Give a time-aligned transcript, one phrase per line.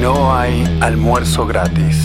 [0.00, 1.96] No hay almuerzo gratis.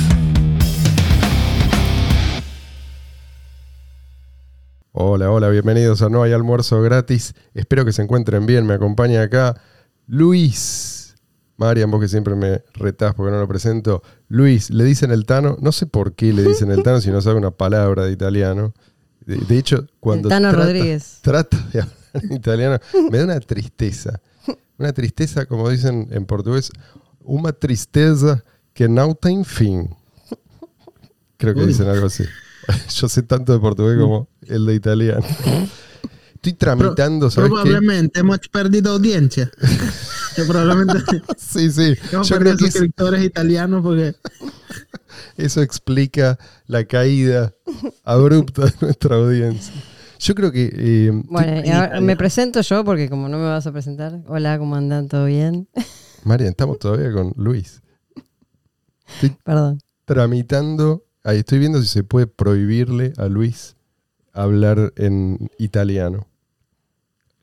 [4.92, 7.36] Hola, hola, bienvenidos a No hay almuerzo gratis.
[7.54, 8.66] Espero que se encuentren bien.
[8.66, 9.62] Me acompaña acá
[10.08, 11.16] Luis.
[11.58, 14.02] Marian, vos que siempre me retás porque no lo presento.
[14.28, 15.58] Luis, le dicen el Tano.
[15.62, 18.74] No sé por qué le dicen el Tano si no sabe una palabra de italiano.
[19.26, 21.20] De, de hecho, cuando Tano trata, Rodríguez.
[21.22, 22.80] trata de hablar en italiano,
[23.12, 24.20] me da una tristeza.
[24.78, 26.72] Una tristeza, como dicen en portugués,
[27.26, 28.44] una tristeza
[28.74, 29.90] que no tiene fin.
[31.38, 31.68] Creo que Uy.
[31.68, 32.24] dicen algo así.
[32.96, 35.26] Yo sé tanto de portugués como el de italiano.
[36.36, 37.54] Estoy tramitando, ¿sabes qué?
[37.56, 39.50] Probablemente hemos perdido audiencia.
[40.36, 40.98] Que probablemente
[41.38, 41.94] Sí, sí.
[42.12, 44.16] hemos Yo creo que es- suscriptores italianos porque
[45.38, 47.54] eso explica la caída
[48.04, 49.72] abrupta de nuestra audiencia.
[50.18, 50.72] Yo creo que...
[50.76, 54.22] eh, Bueno, estoy- ahora me presento yo porque como no me vas a presentar.
[54.26, 55.08] Hola, ¿cómo andan?
[55.08, 55.68] ¿Todo bien?
[56.26, 57.82] Marian, estamos todavía con Luis.
[59.44, 59.80] Perdón.
[60.06, 61.06] Tramitando...
[61.26, 63.78] Ahí estoy viendo si se puede prohibirle a Luis
[64.34, 66.28] hablar en italiano.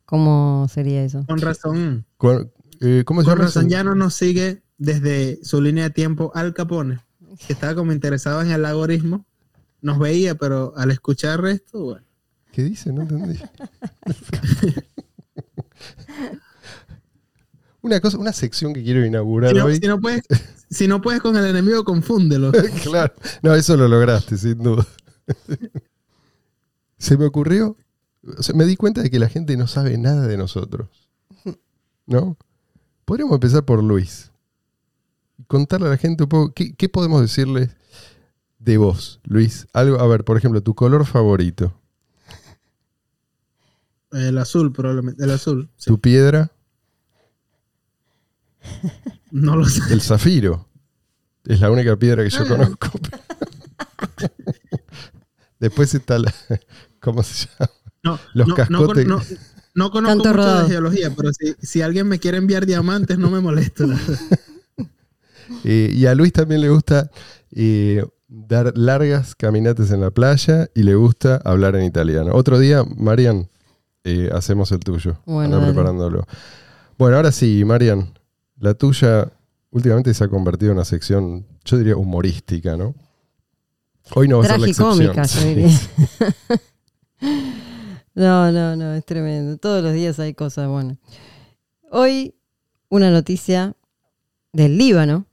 [0.05, 1.25] ¿Cómo sería eso?
[1.27, 2.51] con razón, Cu-
[2.83, 3.45] eh, ¿Cómo se con llama?
[3.47, 7.01] razón ya no nos sigue desde su línea de tiempo Al Capone,
[7.47, 9.25] que estaba como interesado en el algoritmo.
[9.81, 12.05] Nos veía, pero al escuchar esto, bueno.
[12.53, 12.93] ¿Qué dice?
[12.93, 13.39] No entendí.
[17.83, 19.77] una cosa, una sección que quiero inaugurar Si no, hoy.
[19.77, 20.23] si no puedes,
[20.71, 22.53] si no puedes con el enemigo, confúndelo.
[22.83, 23.13] claro.
[23.43, 24.87] No, eso lo lograste, sin duda.
[26.99, 27.77] Se me ocurrió.
[28.37, 30.89] o sea, me di cuenta de que la gente no sabe nada de nosotros.
[32.07, 32.37] ¿No?
[33.05, 34.31] Podríamos empezar por Luis.
[35.47, 36.53] Contarle a la gente un poco.
[36.53, 37.71] ¿Qué, qué podemos decirles
[38.59, 39.67] de vos, Luis?
[39.73, 41.73] Algo, a ver, por ejemplo, tu color favorito.
[44.13, 45.23] El azul, probablemente.
[45.25, 45.69] El azul.
[45.77, 45.87] sí.
[45.89, 46.51] Tu piedra.
[49.31, 49.81] No lo sé.
[49.93, 50.67] El zafiro.
[51.45, 52.49] Es la única piedra que yo Ah.
[52.49, 52.91] conozco.
[55.59, 56.33] Después está la.
[57.01, 57.71] ¿Cómo se llama?
[58.03, 59.07] No, Los no, cascotes.
[59.07, 59.37] No, con- no-
[59.75, 60.63] no conozco Canto mucho rodado.
[60.65, 63.85] de geología, pero si, si alguien me quiere enviar diamantes, no me molesta.
[65.65, 67.11] Eh, y a Luis también le gusta
[67.51, 72.31] eh, dar largas caminatas en la playa y le gusta hablar en italiano.
[72.35, 73.49] Otro día, Marian,
[74.05, 75.21] eh, hacemos el tuyo.
[75.27, 76.25] Bueno, preparándolo.
[76.97, 78.17] Bueno, ahora sí, Marian,
[78.61, 79.33] la tuya
[79.71, 82.95] últimamente se ha convertido en una sección, yo diría, humorística, ¿no?
[84.15, 85.15] Hoy no va a ser la excepción.
[85.15, 85.67] Yo Sí.
[88.15, 89.57] No, no, no, es tremendo.
[89.57, 90.99] Todos los días hay cosas buenas.
[91.91, 92.35] Hoy,
[92.89, 93.75] una noticia
[94.53, 95.27] del Líbano.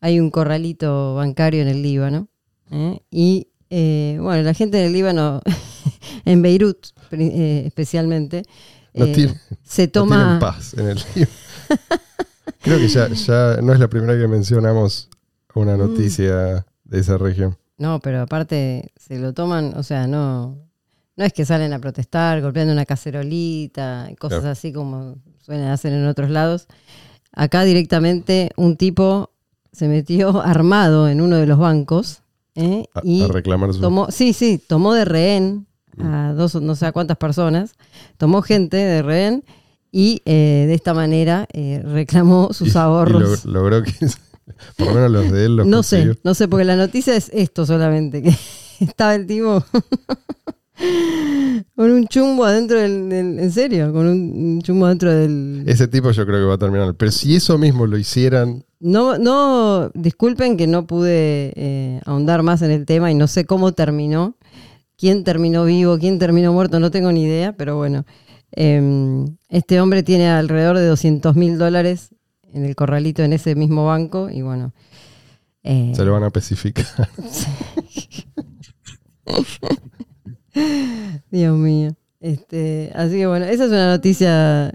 [0.00, 2.28] Hay un corralito bancario en el Líbano.
[2.70, 3.00] ¿eh?
[3.10, 5.40] Y, eh, bueno, la gente del Líbano,
[6.24, 8.42] en Beirut eh, especialmente,
[8.94, 10.16] No eh, tiene- se No toma...
[10.16, 11.30] tienen paz en el libro.
[12.62, 15.08] Creo que ya, ya no es la primera vez que mencionamos
[15.54, 17.56] una noticia de esa región.
[17.78, 20.58] No, pero aparte se lo toman, o sea, no,
[21.16, 24.52] no es que salen a protestar golpeando una cacerolita, y cosas Claro.
[24.52, 26.66] así como suelen hacer en otros lados.
[27.32, 29.30] Acá directamente un tipo
[29.72, 32.22] se metió armado en uno de los bancos
[32.54, 32.84] ¿eh?
[32.94, 33.80] A, y a reclamar su...
[33.80, 35.66] tomó, sí, sí, tomó de rehén
[35.98, 37.74] a dos, o no sé a cuántas personas,
[38.16, 39.44] tomó gente de rehén
[39.92, 43.44] y eh, de esta manera eh, reclamó sus y- y ahorros.
[43.46, 43.92] log- logró que,
[44.76, 46.14] por lo menos los de él los No consiguió.
[46.14, 48.34] sé, no sé, porque la noticia es esto solamente, que
[48.80, 49.64] estaba el tipo
[51.76, 55.62] con un chumbo adentro del, del- en serio, con un chumbo adentro del...
[55.66, 56.94] Ese tipo yo creo que va a terminar.
[56.94, 62.62] Pero si eso mismo lo hicieran, No, no, disculpen que no pude eh, ahondar más
[62.62, 64.36] en el tema y no sé cómo terminó,
[64.96, 68.06] quién terminó vivo, quién terminó muerto, no tengo ni idea, pero bueno,
[68.52, 72.10] eh, este hombre tiene alrededor de 200 mil dólares
[72.52, 74.72] en el corralito en ese mismo banco y bueno...
[75.62, 76.86] eh, se lo van a especificar.
[81.30, 81.96] Dios mío.
[82.20, 84.74] Este, así que bueno, esa es una noticia,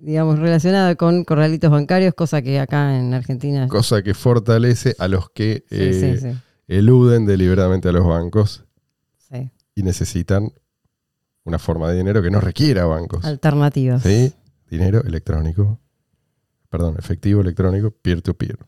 [0.00, 3.66] digamos, relacionada con corralitos bancarios, cosa que acá en Argentina.
[3.68, 6.36] Cosa que fortalece a los que Sí, eh, sí, sí,
[6.68, 8.64] eluden deliberadamente a los bancos
[9.74, 10.52] y necesitan
[11.44, 13.24] una forma de dinero que no requiera bancos.
[13.24, 14.02] Alternativas.
[14.02, 14.32] ¿Sí?
[14.70, 15.78] Dinero electrónico.
[16.68, 18.58] Perdón, efectivo electrónico, peer-to-peer.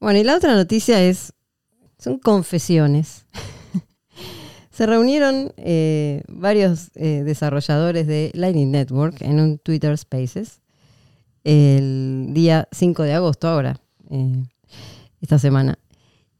[0.00, 1.32] Bueno, y la otra noticia es,
[1.98, 3.26] son confesiones.
[4.70, 10.60] Se reunieron eh, varios eh, desarrolladores de Lightning Network en un Twitter Spaces
[11.46, 13.80] el día 5 de agosto, ahora,
[14.10, 14.42] eh,
[15.20, 15.78] esta semana.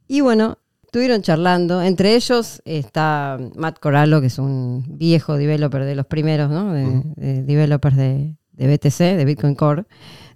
[0.09, 0.59] Y bueno,
[0.97, 1.83] estuvieron charlando.
[1.83, 6.73] Entre ellos está Matt Corallo, que es un viejo developer de los primeros, ¿no?
[6.73, 9.85] De, de developers de, de BTC, de Bitcoin Core.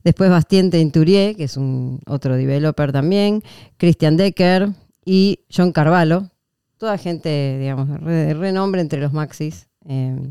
[0.05, 3.43] Después Bastien Teinturier, que es un otro developer también,
[3.79, 4.69] Christian Decker
[5.03, 6.29] y John Carvalho.
[6.77, 9.67] Toda gente, digamos, de renombre entre los maxis.
[9.87, 10.31] Eh,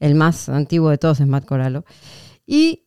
[0.00, 1.84] el más antiguo de todos es Matt Corallo.
[2.48, 2.82] Y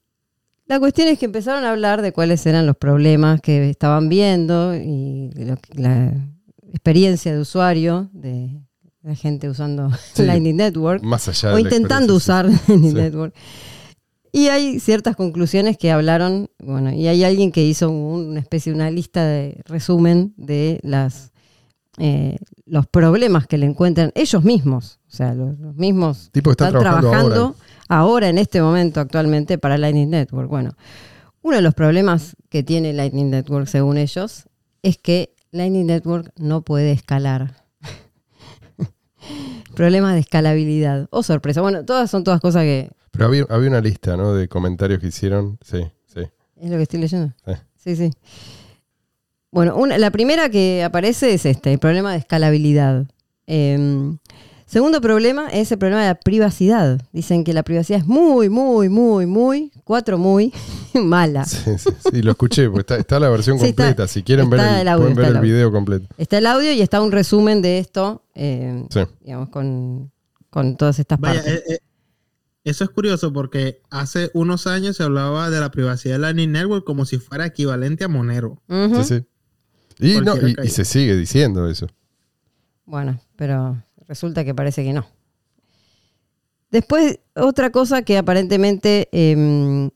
[0.66, 4.76] la cuestión es que empezaron a hablar de cuáles eran los problemas que estaban viendo
[4.76, 5.30] y
[5.74, 6.12] la
[6.72, 8.62] experiencia de usuario de
[9.04, 12.96] la gente usando Lightning Network Más allá o intentando usar Lightning Sí.
[12.96, 13.34] Network.
[14.34, 18.78] Y hay ciertas conclusiones que hablaron, bueno, y hay alguien que hizo una especie de
[18.78, 21.32] una lista de resumen de las
[21.98, 26.54] eh, los problemas que le encuentran ellos mismos, o sea, los, los mismos Tipo que
[26.54, 27.56] está están trabajando trabajando
[27.90, 28.30] ahora.
[28.30, 30.50] en este momento actualmente para Lightning Network.
[30.50, 30.72] Bueno,
[31.42, 34.46] uno de los problemas que tiene Lightning Network, según ellos,
[34.82, 37.56] es que Lightning Network no puede escalar.
[39.76, 41.08] Problemas de escalabilidad.
[41.12, 41.62] Oh, sorpresa.
[41.62, 44.34] Bueno, todas son todas cosas que Pero había, había una lista, ¿no?
[44.34, 45.58] De comentarios que hicieron.
[45.62, 46.22] Sí, sí.
[46.58, 47.34] es lo que estoy leyendo.
[47.46, 47.54] Sí.
[47.78, 48.12] Sí, sí.
[49.52, 53.06] Bueno, una- la primera que aparece es este, el problema de escalabilidad.
[53.48, 53.78] Eh,
[54.72, 57.02] segundo problema es el problema de la privacidad.
[57.12, 60.54] Dicen que la privacidad es muy, muy, muy, muy, cuatro muy
[60.94, 61.46] mala.
[61.46, 64.08] Sí, sí, sí, lo escuché, porque está, está la versión Sí, está- completa.
[64.08, 66.08] si quieren ver el, el audio, pueden ver el video completo.
[66.18, 69.02] Está el audio y está un resumen de esto, eh, Sí.
[69.22, 70.12] digamos, con,
[70.50, 71.64] con todas estas Vaya, partes.
[71.68, 71.80] eh, eh,
[72.64, 76.86] eso es curioso porque hace unos años se hablaba de la privacidad de Lightning Network
[76.86, 78.62] como si fuera equivalente a Monero.
[78.70, 79.26] Sí, sí.
[80.00, 81.88] Y, no, y- se sigue diciendo eso.
[82.86, 83.82] Bueno, pero
[84.12, 85.06] resulta que parece que no.
[86.70, 89.90] Después, otra cosa que aparentemente em,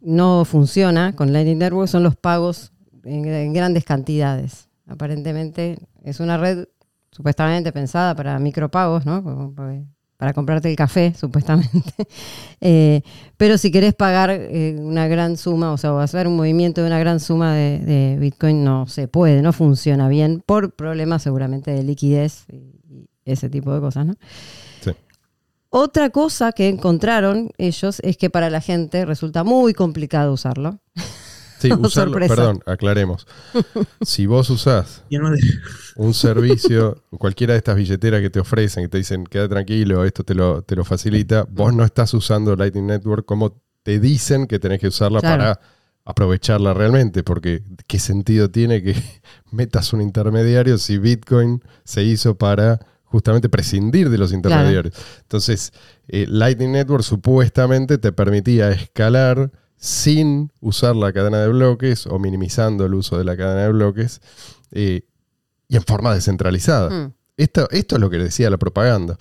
[0.00, 2.72] no funciona con Lightning Network son los pagos
[3.02, 4.68] en, grandes cantidades.
[4.86, 6.68] Aparentemente es una red
[7.10, 9.52] supuestamente pensada para micropagos, ¿no?
[10.16, 12.06] Para- comprarte el café, supuestamente.
[12.60, 13.02] Eh,
[13.36, 16.86] pero si querés pagar eh, una gran suma, o sea, o hacer un movimiento de
[16.86, 21.72] una gran suma de, de Bitcoin, no se puede, no funciona bien por problemas seguramente
[21.72, 22.77] de liquidez y
[23.32, 24.14] ese tipo de cosas, ¿no?
[24.80, 24.92] Sí.
[25.70, 30.78] Otra cosa que encontraron ellos es que para la gente resulta muy complicado usarlo.
[31.58, 32.34] Sí, Oh, usarlo, sorpresa.
[32.36, 33.26] perdón, aclaremos.
[34.02, 35.02] Si vos usás
[35.96, 40.22] un servicio, cualquiera de estas billeteras que te ofrecen, que te dicen, queda tranquilo, esto
[40.24, 44.58] te lo, te lo facilita, vos no estás usando Lightning Network como te dicen que
[44.58, 45.38] tenés que usarla Claro.
[45.42, 45.60] para
[46.04, 48.94] aprovecharla realmente, porque ¿qué sentido tiene que
[49.50, 52.78] metas un intermediario si Bitcoin se hizo para
[53.10, 54.94] justamente prescindir de los intermediarios?
[55.22, 55.72] Entonces,
[56.08, 62.84] eh, Lightning Network supuestamente te permitía escalar sin usar la cadena de bloques o minimizando
[62.84, 64.20] el uso de la cadena de bloques
[64.72, 65.02] eh,
[65.68, 66.90] y en forma descentralizada.
[66.90, 67.12] Mm.
[67.36, 69.16] Esto, esto es lo que decía la propaganda.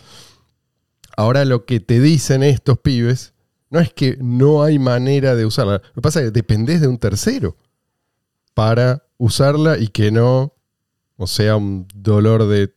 [1.16, 3.34] Ahora lo que te dicen estos pibes
[3.70, 5.74] no es que no hay manera de usarla.
[5.74, 7.56] Lo que pasa es que dependés de un tercero
[8.54, 10.54] para usarla y que no,
[11.18, 12.74] o sea, un dolor de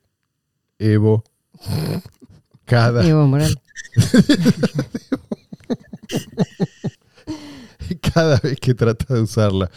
[0.81, 1.23] Evo
[2.65, 3.57] cada, Evo Morales.
[8.15, 9.71] cada vez que trata de usarla.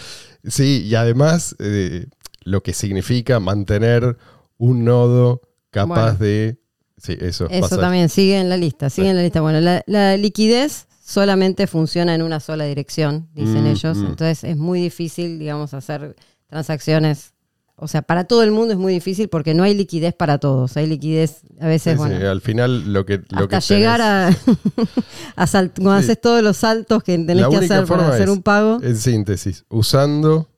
[0.46, 2.08] Sí, y además eh,
[2.44, 4.18] lo que significa mantener
[4.58, 5.42] un nodo
[5.72, 6.20] capaz Bueno.
[6.20, 6.60] de...
[6.98, 7.48] Sí, eso.
[7.50, 9.42] Eso pasa- también sigue en la lista, sigue en la lista.
[9.42, 13.98] Bueno, la, la liquidez solamente funciona en una sola dirección, dicen Mm, ellos.
[13.98, 14.06] mm.
[14.06, 16.16] Entonces es muy difícil, digamos, hacer
[16.48, 17.33] transacciones.
[17.76, 20.78] O sea, para todo el mundo es muy difícil porque no hay liquidez para todos.
[20.78, 23.22] Hay liquidez a veces, Sí, bueno, sí, al final lo que...
[23.30, 24.28] Lo que hasta tenés- llegar a,
[25.36, 26.04] a salt- cuando Sí.
[26.06, 28.80] haces todos los saltos que tenés que hacer para hacer un pago.
[28.82, 30.50] En síntesis, usando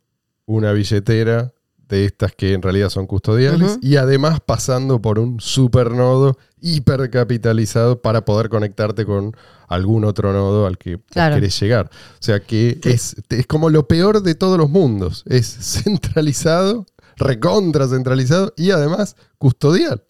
[0.46, 1.54] una billetera
[1.88, 8.26] de estas que en realidad son custodiales y además pasando por un supernodo hipercapitalizado para
[8.26, 9.36] poder conectarte con
[9.68, 11.36] algún otro nodo al que Claro.
[11.36, 11.90] querés llegar.
[12.20, 15.24] O sea que es, es como lo peor de todos los mundos.
[15.28, 15.46] Es
[15.84, 16.86] centralizado,
[17.18, 20.04] recontra centralizado y además custodial.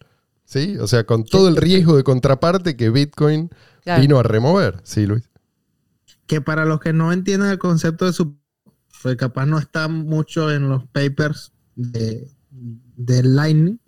[0.44, 0.76] ¿Sí?
[0.78, 3.50] O sea, con todo el riesgo de contraparte que Bitcoin
[3.82, 4.00] Claro.
[4.02, 4.80] vino a remover.
[4.84, 5.28] Sí, Luis.
[6.26, 8.36] que para los que no entiendan el concepto de su
[9.02, 13.78] pues capaz no está mucho en los papers de, de Lightning,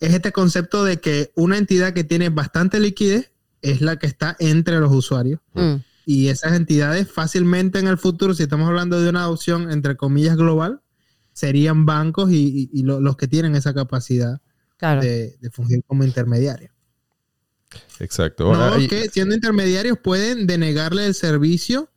[0.00, 4.34] es este concepto de que una entidad que tiene bastante liquidez es la que está
[4.38, 5.40] entre los usuarios.
[5.52, 5.74] Mm,
[6.06, 10.36] Y esas entidades fácilmente en el futuro, si estamos hablando de una adopción entre comillas
[10.36, 10.80] global,
[11.34, 12.36] serían bancos y,
[12.72, 14.40] y- y lo- los que tienen esa capacidad
[14.78, 15.02] claro.
[15.02, 16.72] de, de fungir como intermediarios.
[17.98, 18.52] Exacto.
[18.52, 21.90] No, ahí- que siendo intermediarios pueden denegarle el servicio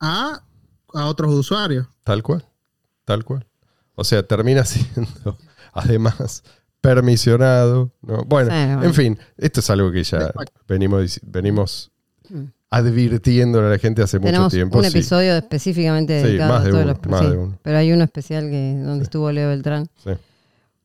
[0.00, 0.44] a,
[0.94, 1.86] a otros usuarios.
[2.04, 2.46] Tal cual,
[3.04, 3.46] tal cual.
[3.94, 5.38] O sea, termina siendo
[5.72, 6.42] además
[6.80, 7.92] permisionado.
[8.02, 8.22] ¿no?
[8.24, 8.84] Bueno, Sí, bueno.
[8.84, 10.32] en fin, esto es algo que ya
[10.68, 11.90] venimos, venimos
[12.30, 12.44] Mm.
[12.70, 14.78] Advirtiéndole a la gente hace mucho tiempo.
[14.78, 14.90] un sí.
[14.90, 17.58] episodio específicamente Sí, dedicado a todos uno, los más sí, de uno.
[17.62, 19.88] Pero hay uno especial que donde estuvo Leo Beltrán.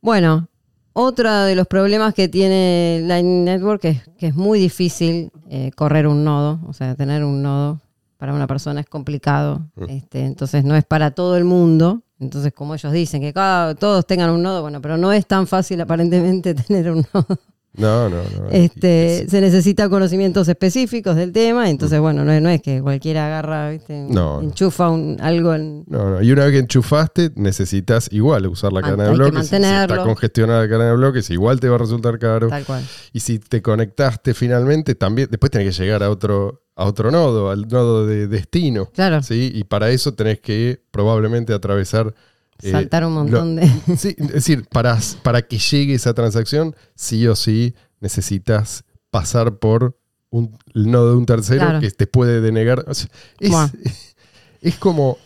[0.02, 0.48] Bueno,
[0.94, 6.08] otro de los problemas que tiene Lightning Network es que es muy difícil eh, correr
[6.08, 7.80] un nodo, o sea, tener un nodo
[8.18, 9.90] para una persona es complicado, Mm.
[9.90, 12.02] este, entonces no es para todo el mundo.
[12.20, 15.46] Entonces, como ellos dicen, que cada, todos tengan un nodo, bueno, pero no es tan
[15.46, 17.38] fácil aparentemente tener un nodo.
[17.76, 18.50] No, no, no.
[18.52, 23.26] Este, se necesita conocimientos específicos del tema, entonces, bueno, no es, no es que cualquiera
[23.26, 24.06] agarra, ¿viste?
[24.10, 26.22] No, enchufa un, algo en, No, no.
[26.22, 29.48] Y una vez que enchufaste, necesitas igual usar la cadena de que bloques.
[29.48, 32.48] Si- está congestionada la cadena de bloques, igual te va a resultar caro.
[32.48, 32.84] tal cual.
[33.12, 37.50] Y si te conectaste finalmente, también después tenés que llegar a otro, a otro nodo,
[37.50, 38.86] al nodo de destino.
[38.94, 39.52] Claro, ¿sí?
[39.54, 42.14] Y para eso tenés que probablemente atravesar.
[42.62, 43.68] Eh, saltar un lo- montón de...
[43.98, 49.98] Sí, es decir, para, para que llegue esa transacción, sí o sí necesitas pasar por
[50.30, 51.80] un, el nodo de un tercero Claro.
[51.80, 52.84] que te puede denegar.
[52.88, 53.08] O sea,
[53.40, 53.52] es,
[54.62, 55.18] es como.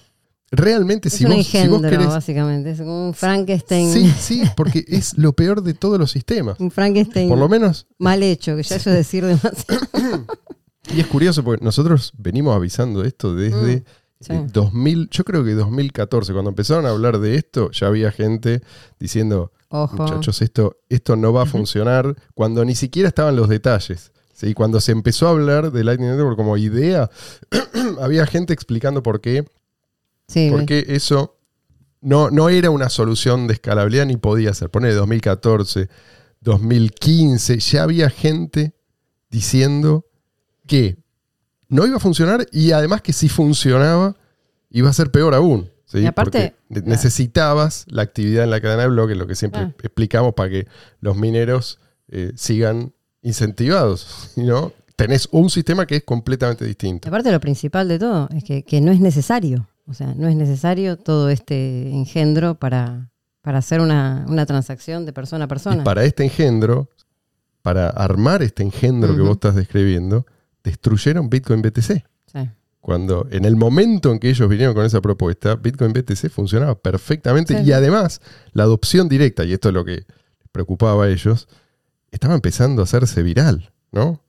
[0.49, 2.07] Realmente, Es si un vos, si vos engendro, querés.
[2.07, 2.71] básicamente.
[2.71, 3.91] Es como un Frankenstein.
[3.91, 6.57] Sí, sí, porque es lo peor de todos los sistemas.
[6.61, 9.81] Un Frankenstein Por lo menos mal hecho, que ya eso es decir demasiado.
[10.95, 13.83] Y es curioso porque nosotros venimos avisando esto desde Mm,
[14.19, 14.33] sí.
[14.33, 18.61] eh, 2000, yo creo que 2014, cuando empezaron a hablar de esto, ya había gente
[18.99, 19.95] diciendo, Ojo.
[19.97, 24.11] muchachos, esto, esto no va a funcionar, cuando ni siquiera estaban los detalles.
[24.33, 24.53] ¿sí?
[24.53, 27.09] Cuando se empezó a hablar de Lightning Network como idea,
[28.01, 29.45] había gente explicando por qué,
[30.27, 31.37] Sí, por qué eso
[32.01, 34.69] no, no era una solución de escalabilidad ni podía ser.
[34.69, 35.89] Poner 2014,
[36.41, 38.73] 2015, ya había gente
[39.29, 40.05] diciendo
[40.67, 40.97] que
[41.69, 44.15] no iba a funcionar y además que si funcionaba
[44.69, 45.69] iba a ser peor aún.
[45.85, 45.99] ¿sí?
[45.99, 49.73] Y aparte- Porque necesitabas la actividad en la cadena de bloques, lo que siempre Ah.
[49.83, 50.67] explicamos para que
[51.01, 54.31] los mineros eh, sigan incentivados.
[54.37, 54.71] ¿no?
[54.95, 57.07] Tenés un sistema que es completamente distinto.
[57.07, 59.67] Aparte, lo principal de todo es que, que no es necesario.
[59.87, 63.09] O sea, no es necesario todo este engendro para,
[63.41, 65.81] para hacer una, una transacción de persona a persona.
[65.81, 66.89] Y para este engendro,
[67.61, 70.25] para armar este engendro que vos estás describiendo,
[70.67, 72.03] destruyeron Bitcoin BTC.
[72.31, 72.49] Sí.
[72.81, 77.57] Cuando en el momento en que ellos vinieron con esa propuesta, Bitcoin BTC funcionaba perfectamente
[77.57, 77.69] Sí.
[77.69, 78.21] y además
[78.53, 80.05] la adopción directa, y esto es lo que
[80.51, 81.47] preocupaba a ellos,
[82.11, 84.21] estaba empezando a hacerse viral, ¿no?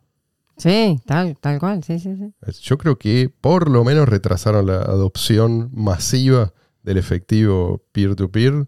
[0.57, 2.35] Sí, tal, tal cual, sí, sí, sí.
[2.63, 6.53] Yo creo que por lo menos retrasaron la adopción masiva
[6.83, 8.67] del efectivo peer-to-peer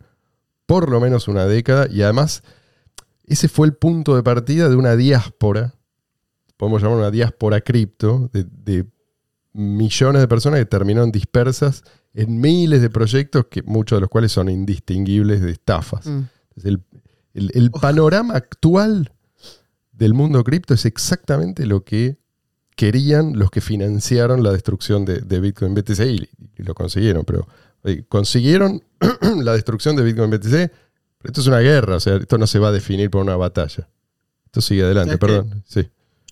[0.67, 2.45] por lo menos una década y además
[3.25, 5.75] ese fue el punto de partida de una diáspora,
[6.61, 8.87] podemos llamar una diáspora cripto, de, de
[9.55, 14.31] millones de personas que terminaron dispersas en miles de proyectos, que muchos de los cuales
[14.31, 16.07] son indistinguibles de estafas.
[16.07, 16.21] Mm.
[16.65, 16.83] El,
[17.35, 19.13] el- el panorama actual
[19.93, 22.19] del mundo cripto es exactamente lo que
[22.77, 27.47] querían los que financiaron la destrucción de, de Bitcoin BTC y, y lo consiguieron, pero
[27.83, 28.83] oye, consiguieron
[29.43, 32.59] la destrucción de Bitcoin BTC, pero esto es una guerra, o sea, esto no se
[32.59, 33.89] va a definir por una batalla.
[34.47, 35.63] Esto sigue adelante, que- perdón.
[35.67, 35.89] Sí.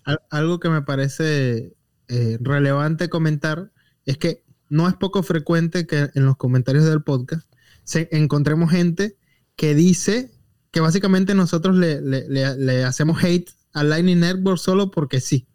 [0.08, 1.76] Al- algo que me parece
[2.08, 3.70] eh, relevante comentar
[4.06, 7.46] es que no es poco frecuente que en los comentarios del podcast
[7.84, 9.16] se, encontremos gente
[9.54, 10.30] que dice
[10.70, 15.46] que básicamente nosotros le, le- le- le hacemos hate a Lightning Network solo porque sí.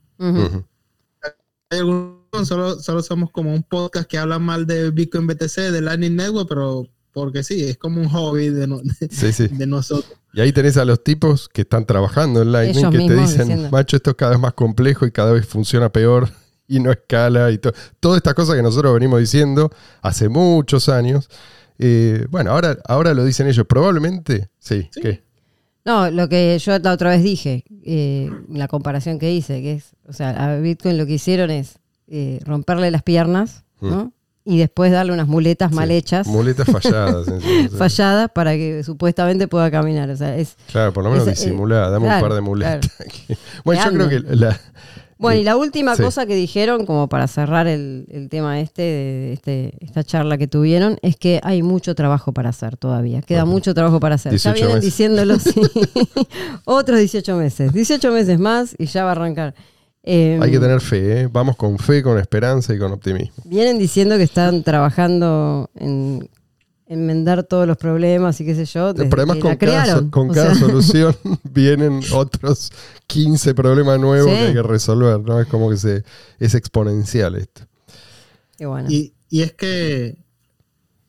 [1.69, 5.81] Hay algunos, solo, solo somos como un podcast que habla mal de Bitcoin BTC, de
[5.81, 9.47] Lightning Network, pero porque sí, es como un hobby de, no- de- Sí, sí.
[9.47, 10.11] de nosotros.
[10.33, 13.47] Y ahí tenés a los tipos que están trabajando en Lightning Ellos que te dicen,
[13.47, 13.69] diciendo.
[13.71, 16.29] macho, esto es cada vez más complejo y cada vez funciona peor
[16.67, 17.73] y no escala y todo.
[17.99, 19.69] Todas estas cosas que nosotros venimos diciendo
[20.01, 21.29] hace muchos años.
[21.79, 23.65] Eh, bueno, ahora, ahora lo dicen ellos.
[23.67, 24.87] Probablemente, sí.
[24.91, 25.01] Sí.
[25.01, 25.23] ¿qué?
[25.85, 29.95] No, lo que yo la otra vez dije, eh, la comparación que hice, que es,
[30.07, 31.77] o sea, a Bitcoin lo que hicieron es
[32.07, 34.13] eh, romperle las piernas, ¿no?
[34.45, 35.87] Y después darle unas muletas mal.
[35.87, 37.25] Sí, hechas, Muletas falladas.
[37.41, 37.69] sí.
[37.77, 40.09] falladas, para que supuestamente pueda caminar.
[40.09, 40.57] O sea, es.
[40.71, 41.89] Claro, por lo menos eh, disimulada.
[41.89, 42.91] Dame claro, un par de muletas.
[43.63, 44.59] bueno, yo creo que la,
[45.17, 46.03] Bueno, y la última Sí.
[46.03, 50.47] cosa que dijeron, como para cerrar el, el tema este, de este, esta charla que
[50.47, 53.21] tuvieron, es que hay mucho trabajo para hacer todavía.
[53.21, 53.45] Queda Ajá.
[53.45, 54.33] mucho trabajo para hacer.
[54.33, 54.83] Ya 18 vienen meses.
[54.91, 55.61] diciéndolo, sí.
[56.65, 57.71] Otros 18 meses.
[57.71, 59.55] 18 meses más y ya va a arrancar.
[60.03, 61.29] Eh, hay que tener fe, ¿eh?
[61.31, 63.33] Vamos con fe, con esperanza y con optimismo.
[63.45, 66.29] Vienen diciendo que están trabajando en
[66.87, 68.93] enmendar todos los problemas y qué sé yo.
[68.93, 72.71] Desde que con la cada, con O cada sea, solución vienen otros
[73.07, 74.37] 15 problemas nuevos Sí.
[74.37, 75.39] que hay que resolver, ¿no?
[75.39, 76.03] Es como que se,
[76.39, 77.61] es exponencial esto.
[78.57, 78.89] qué bueno.
[78.91, 80.17] Y, y es que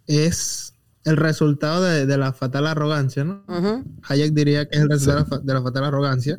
[0.06, 0.72] es
[1.04, 3.42] el resultado de, de la fatal arrogancia, ¿no?
[3.48, 3.84] Ujú.
[4.08, 6.38] Hayek diría que es el resultado de la de la fatal arrogancia.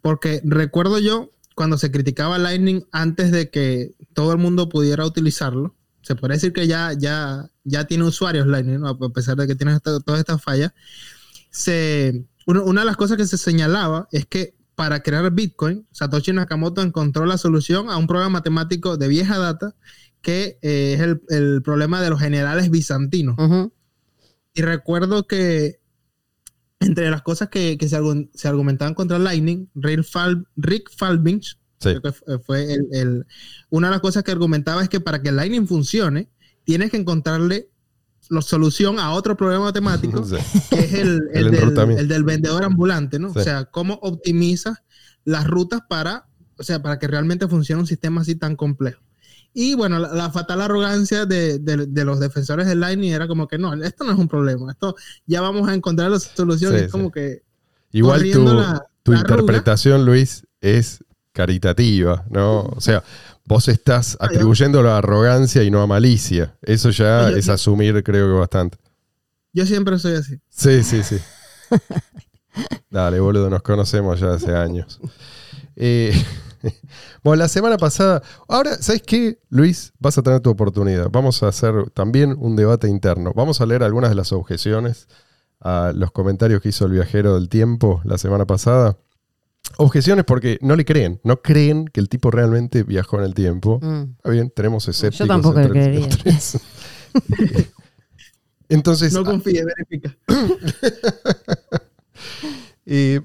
[0.00, 5.74] Porque recuerdo yo cuando se criticaba Lightning antes de que todo el mundo pudiera utilizarlo.
[6.02, 9.76] Se puede decir que ya, ya, ya tiene usuarios Lightning, a pesar de que tiene
[9.80, 10.72] todas estas fallas.
[11.50, 16.80] Se, una de las cosas que se señalaba es que para crear Bitcoin, Satoshi Nakamoto
[16.80, 19.74] encontró la solución a un problema matemático de vieja data
[20.22, 23.34] que eh, es el, problema de los generales bizantinos.
[24.54, 25.80] Y recuerdo que
[26.80, 31.58] entre las cosas que, se, argumentaban contra Lightning, Rick Falbinch,
[32.44, 33.26] fue el,
[33.70, 36.28] una de las cosas que argumentaba es que para que Lightning funcione,
[36.64, 37.70] tienes que encontrarle
[38.30, 40.22] la solución a otro problema matemático,
[40.70, 41.20] que es el,
[42.08, 43.30] del, vendedor ambulante, ¿no?
[43.30, 44.82] O sea, cómo optimizas
[45.24, 46.26] las rutas para,
[46.58, 49.02] o sea, para que realmente funcione un sistema así tan complejo.
[49.54, 51.60] Y bueno, la, fatal arrogancia de,
[52.04, 54.94] los defensores del Lightning era como que no, esto no es un problema, esto
[55.26, 56.74] ya vamos a encontrar la solución.
[56.76, 57.42] es como que.
[57.90, 58.30] Igual
[59.02, 61.02] tu, interpretación, Luis, es
[61.32, 62.62] caritativa, ¿no?
[62.64, 63.02] O sea,
[63.46, 66.54] vos estás atribuyendo a arrogancia y no a malicia.
[66.62, 68.78] Eso ya es asumir, creo que bastante.
[69.52, 70.38] Yo siempre soy así.
[70.50, 71.16] Sí, sí, sí.
[72.90, 75.00] Dale, boludo, nos conocemos ya hace años.
[75.76, 76.12] Eh,
[77.22, 78.22] bueno, la semana pasada.
[78.48, 79.92] Ahora, ¿sabes qué, Luis?
[79.98, 81.08] Vas a tener tu oportunidad.
[81.10, 83.32] Vamos a hacer también un debate interno.
[83.34, 85.08] Vamos a leer algunas de las objeciones
[85.60, 88.96] a los comentarios que hizo el viajero del tiempo la semana pasada.
[89.76, 93.78] Objeciones porque no le creen, no creen que el tipo realmente viajó en el tiempo.
[93.82, 94.14] Mm.
[94.16, 95.26] Está bien, tenemos escépticos.
[95.26, 96.08] Yo tampoco le creería.
[98.68, 99.12] Entonces.
[99.12, 100.16] No confíe, verifica.
[102.86, 103.18] y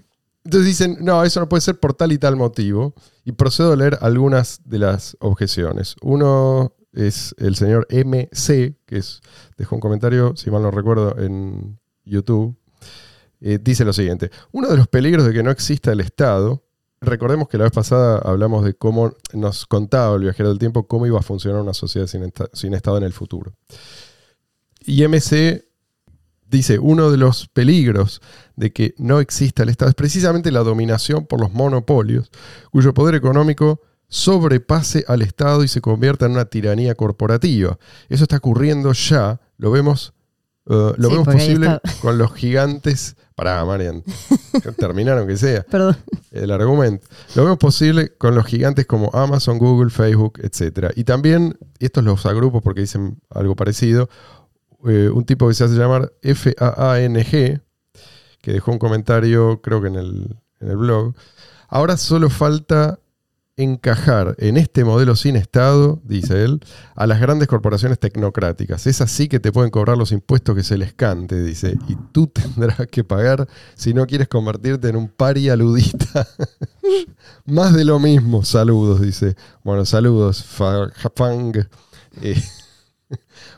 [0.45, 2.93] entonces dicen, no, eso no puede ser por tal y tal motivo.
[3.23, 5.95] Y procedo a leer algunas de las objeciones.
[6.01, 9.01] Uno es el señor MC, que
[9.57, 12.57] dejó un comentario, si mal no recuerdo, en YouTube.
[13.39, 16.63] Eh, dice lo siguiente, uno de los peligros de que no exista el Estado,
[17.01, 21.05] recordemos que la vez pasada hablamos de cómo nos contaba el viajero del tiempo cómo
[21.05, 23.53] iba a funcionar una sociedad sin, sin Estado en el futuro.
[24.85, 25.65] Y MC
[26.57, 28.21] dice, uno de los peligros
[28.55, 32.31] de que no exista el Estado es precisamente la dominación por los monopolios,
[32.71, 37.77] cuyo poder económico sobrepase al Estado y se convierta en una tiranía corporativa.
[38.09, 40.13] Eso está ocurriendo ya, lo vemos,
[40.65, 43.15] uh, lo vemos posible con los gigantes.
[43.33, 44.03] Pará, Marian,
[44.77, 45.63] terminaron que sea.
[45.63, 45.97] Perdón.
[46.29, 47.07] El argumento.
[47.35, 50.91] Lo vemos posible con los gigantes como Amazon, Google, Facebook, etc.
[50.95, 54.09] Y también, estos los agrupo porque dicen algo parecido,
[54.85, 57.61] eh, un tipo que se hace llamar FAANG,
[58.41, 61.15] que dejó un comentario, creo que en el, en el blog.
[61.69, 62.99] Ahora solo falta
[63.55, 66.59] encajar en este modelo sin Estado, dice él,
[66.95, 68.87] a las grandes corporaciones tecnocráticas.
[68.87, 72.27] Es así que te pueden cobrar los impuestos que se les cante, dice, y tú
[72.33, 76.27] tendrás que pagar si no quieres convertirte en un paria ludista.
[77.45, 79.35] Más de lo mismo, saludos, dice.
[79.63, 81.67] Bueno, saludos, Fang.
[82.21, 82.41] Eh,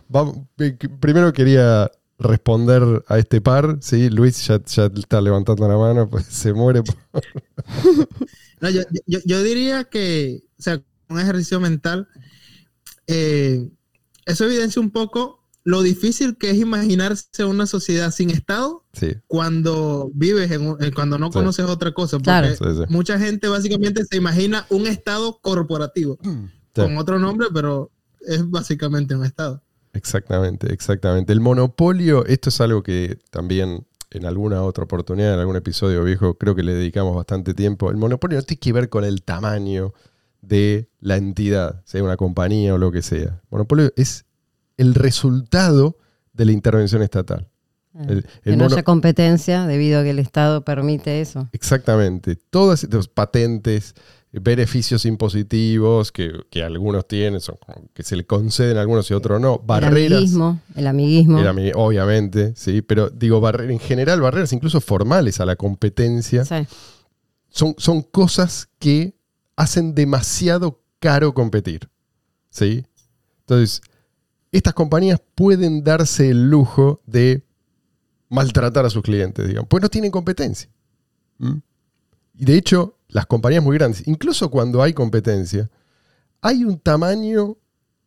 [0.99, 3.77] primero quería responder a este par.
[3.81, 6.81] Sí, Luis ya, está levantando la mano, pues se muere.
[9.05, 12.07] yo, diría que, o sea, un ejercicio mental,
[13.07, 13.69] eh,
[14.25, 18.85] eso evidencia un poco lo difícil que es imaginarse una sociedad sin Estado
[19.25, 22.19] cuando vives, en, eh, cuando no conoces otra cosa.
[22.19, 22.55] Porque
[22.87, 26.19] mucha gente básicamente se imagina un Estado corporativo,
[26.73, 29.64] con otro nombre, pero es básicamente un Estado.
[29.95, 31.33] Exactamente, exactamente.
[31.33, 36.37] El monopolio, esto es algo que también en alguna otra oportunidad, en algún episodio viejo,
[36.37, 37.89] creo que le dedicamos bastante tiempo.
[37.89, 39.93] El monopolio no tiene que ver con el tamaño
[40.41, 43.41] de la entidad, sea una compañía o lo que sea.
[43.41, 44.25] El monopolio es
[44.77, 45.97] el resultado
[46.33, 47.47] de la intervención estatal.
[47.97, 48.07] Ah,
[48.43, 51.47] que no haya competencia debido a que el Estado permite eso.
[51.53, 52.35] Exactamente.
[52.35, 53.95] Todas estas patentes,
[54.41, 57.57] beneficios impositivos que, algunos tienen, son
[57.93, 59.97] que se le conceden a algunos y otros no, barreras.
[59.97, 61.39] El amiguismo, el amiguismo.
[61.75, 66.43] obviamente, sí, pero digo, en general barreras incluso formales a la competencia
[67.49, 69.15] son, son cosas que
[69.55, 71.89] hacen demasiado caro competir.
[72.49, 72.85] ¿sí?
[73.41, 73.81] Entonces,
[74.51, 77.43] estas compañías pueden darse el lujo de
[78.29, 80.69] maltratar a sus clientes, digamos, pues no tienen competencia.
[82.37, 85.69] Y de hecho, las compañías muy grandes, incluso cuando hay competencia,
[86.41, 87.57] hay un tamaño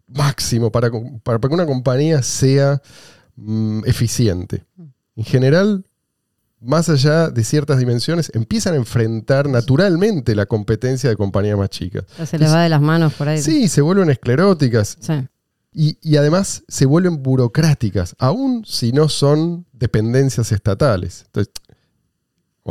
[0.07, 0.91] máximo para,
[1.23, 2.81] para, que una compañía sea
[3.37, 4.65] mm, eficiente.
[5.17, 5.85] En general,
[6.61, 12.05] más allá de ciertas dimensiones, empiezan a enfrentar naturalmente la competencia de compañías más chicas.
[12.27, 13.41] se les va de las manos por ahí.
[13.41, 14.99] Sí, se vuelven escleróticas.
[15.73, 21.25] Y, y, además se vuelven burocráticas, aun si no son dependencias estatales.
[21.27, 21.53] Entonces,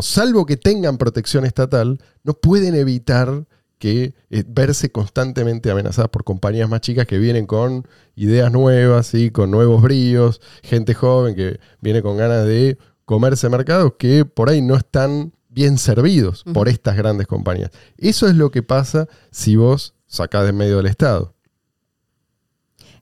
[0.01, 3.45] salvo que tengan protección estatal, no pueden evitar
[3.79, 9.29] que eh, verse constantemente amenazadas por compañías más chicas que vienen con ideas nuevas, ¿sí?
[9.29, 14.61] con nuevos bríos, gente joven que viene con ganas de comerse mercados que por ahí
[14.61, 17.71] no están bien servidos por estas grandes compañías.
[17.97, 21.33] Eso es lo que pasa si vos sacás de medio del Estado.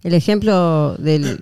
[0.04, 1.42] El ejemplo del.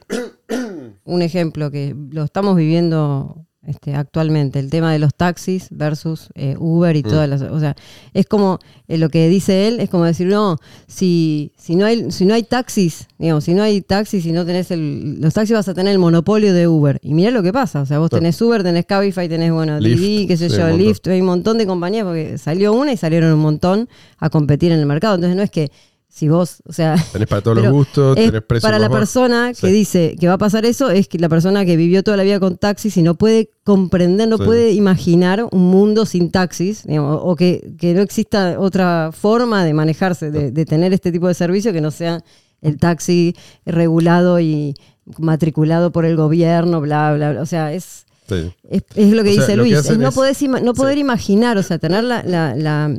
[1.03, 6.55] un ejemplo que lo estamos viviendo este, actualmente, el tema de los taxis versus eh,
[6.59, 7.07] Uber y Mm.
[7.07, 7.41] todas las.
[7.43, 7.75] O sea,
[8.13, 12.11] es como eh, lo que dice él, es como decir, no, si, si, no hay,
[12.11, 15.21] si no hay taxis, digamos, si no hay taxis, si no tenés el.
[15.21, 16.99] Los taxis vas a tener el monopolio de Uber.
[17.01, 17.81] Y mirá lo que pasa.
[17.81, 20.67] O sea, vos tenés Uber, tenés Cabify, tenés, bueno, Didi, qué sé sí, yo.
[20.75, 24.71] Lyft, hay un montón de compañías porque salió una y salieron un montón a competir
[24.71, 25.15] en el mercado.
[25.15, 25.71] Entonces no es que
[26.15, 26.95] si vos, o sea.
[27.11, 29.73] Tenés para todos los gustos, tenés precios para la persona que Sí.
[29.73, 32.39] dice que va a pasar eso es que la persona que vivió toda la vida
[32.39, 34.43] con taxis y no puede comprender, no Sí.
[34.43, 39.73] puede imaginar un mundo sin taxis, digamos, o que, que no exista otra forma de
[39.73, 42.23] manejarse, de, de tener este tipo de servicio que no sea
[42.61, 44.75] el taxi regulado y
[45.17, 47.41] matriculado por el gobierno, bla, bla, bla.
[47.41, 48.51] O sea, es, Sí.
[48.69, 51.77] es, es lo que O dice Luis, es no, podés no poder imaginar, o sea,
[51.79, 52.95] tener la, la- la,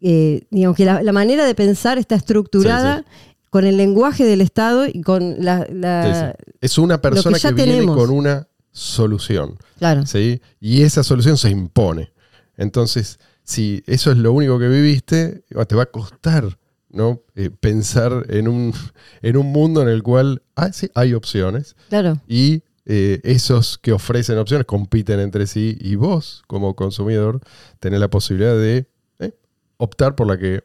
[0.00, 3.04] eh, digamos que la, la manera de pensar está estructurada
[3.50, 5.66] con el lenguaje del Estado y con la...
[5.70, 6.52] la- Sí, sí.
[6.60, 7.96] Es una persona que, ya viene tenemos.
[7.96, 9.56] con una solución.
[9.78, 10.40] Claro, ¿sí?
[10.60, 12.12] Y esa solución se impone.
[12.56, 16.58] Entonces, si eso es lo único que viviste, te va a costar
[16.92, 17.22] ¿no?
[17.36, 18.72] Eh, pensar en un,
[19.22, 22.20] en un mundo en el cual ah, sí, hay opciones claro.
[22.26, 27.40] y eh, esos que ofrecen opciones compiten entre sí y vos, como consumidor,
[27.78, 28.88] tenés la posibilidad de
[29.80, 30.62] optar por la que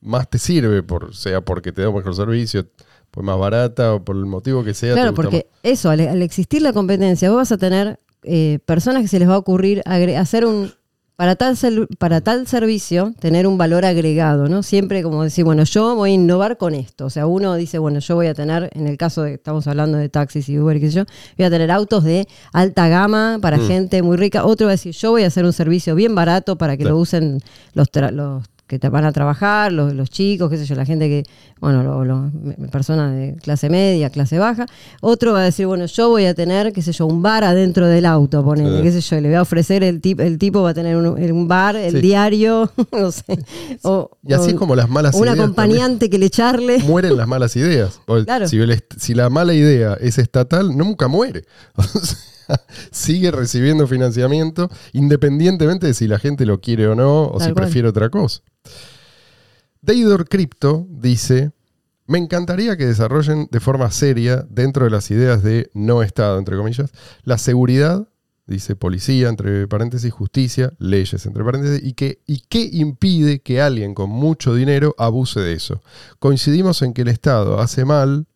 [0.00, 2.66] más te sirve, por, sea porque te da un mejor servicio,
[3.10, 4.94] pues más barata o por el motivo que sea.
[4.94, 9.08] Claro, porque eso, al, al existir la competencia, vos vas a tener eh, personas que
[9.08, 10.72] se les va a ocurrir hacer un,
[11.16, 11.56] para tal,
[11.98, 14.62] para tal servicio, tener un valor agregado, ¿no?
[14.64, 17.06] Siempre como decir, bueno, yo voy a innovar con esto.
[17.06, 19.96] O sea, uno dice, bueno, yo voy a tener, en el caso de, estamos hablando
[19.98, 21.04] de taxis y Uber, qué sé yo,
[21.38, 23.66] voy a tener autos de alta gama para Mm.
[23.68, 24.44] gente muy rica.
[24.44, 26.98] Otro va a decir, yo voy a hacer un servicio bien barato para que lo
[26.98, 27.40] usen
[27.74, 30.86] los, tra- los que te van a trabajar, los, los chicos, qué sé yo, la
[30.86, 31.24] gente que,
[31.60, 32.30] bueno, lo- lo-
[32.70, 34.64] personas de clase media, clase baja.
[35.02, 37.86] Otro va a decir, bueno, yo voy a tener, qué sé yo, un bar adentro
[37.86, 40.62] del auto, ponele, qué sé yo, y le voy a ofrecer el tipo, el tipo
[40.62, 42.00] va a tener un, un bar, el Sí.
[42.00, 43.38] diario, no sé.
[43.82, 45.44] O, Y así o es como las malas un ideas también.
[45.52, 46.78] acompañante que le echarle.
[46.78, 48.00] mueren las malas ideas.
[48.24, 48.48] Claro.
[48.48, 51.44] si, el si la mala idea es estatal, nunca muere.
[52.90, 57.52] Sigue recibiendo financiamiento independientemente de si la gente lo quiere o no, o Tal si
[57.52, 57.64] cual.
[57.64, 58.42] prefiere otra cosa.
[59.82, 61.52] Deidor Crypto dice,
[62.06, 66.56] me encantaría que desarrollen de forma seria, dentro de las ideas de no Estado, entre
[66.56, 66.90] comillas,
[67.22, 68.08] la seguridad,
[68.46, 73.94] dice policía, entre paréntesis, justicia, leyes, entre paréntesis, y, que, y qué impide que alguien
[73.94, 75.82] con mucho dinero abuse de eso.
[76.18, 78.26] Coincidimos en que el Estado hace mal,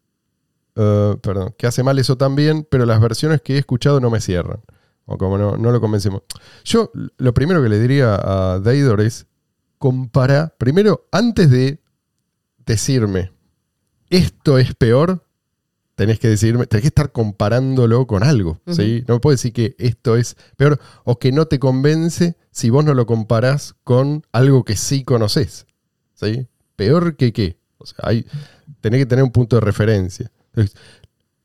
[0.78, 4.20] eh, perdón, que hace mal eso también, pero las versiones que he escuchado no me
[4.20, 4.60] cierran.
[5.06, 6.22] O como no, no lo convencemos.
[6.64, 9.26] Yo lo primero que le diría a Deidor es,
[9.78, 11.80] compara, primero, antes de
[12.64, 13.32] decirme,
[14.08, 15.24] esto es peor,
[15.96, 19.04] tenés que decirme, tenés que estar comparándolo con algo, ¿sí?
[19.08, 22.84] No me puedes decir que esto es peor o que no te convence si vos
[22.84, 25.66] no lo comparás con algo que sí conoces,
[26.14, 26.46] ¿sí?
[26.76, 27.58] Peor que qué.
[27.78, 28.26] O sea, hay,
[28.80, 30.30] tenés que tener un punto de referencia.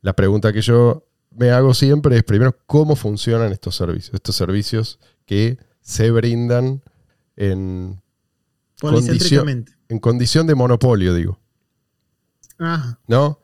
[0.01, 4.13] La pregunta que yo me hago siempre es, primero, ¿cómo funcionan estos servicios?
[4.13, 6.81] Estos servicios que se brindan
[7.35, 8.01] en,
[8.79, 9.73] Policéntricamente.
[9.89, 11.39] en condición de monopolio, digo.
[12.57, 12.99] Ajá.
[13.07, 13.39] ¿no?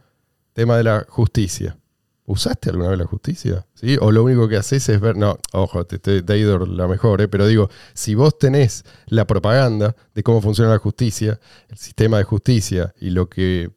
[0.54, 1.78] Tema de la justicia.
[2.26, 3.66] ¿Usaste alguna vez la justicia?
[3.74, 3.98] ¿Sí?
[4.00, 7.28] ¿O lo único que haces es ver, no, ojo, te estoy Deidor la mejor, ¿eh?
[7.28, 12.26] pero digo, si vos tenés la propaganda de cómo funciona la justicia, el sistema de
[12.26, 13.72] justicia y lo que,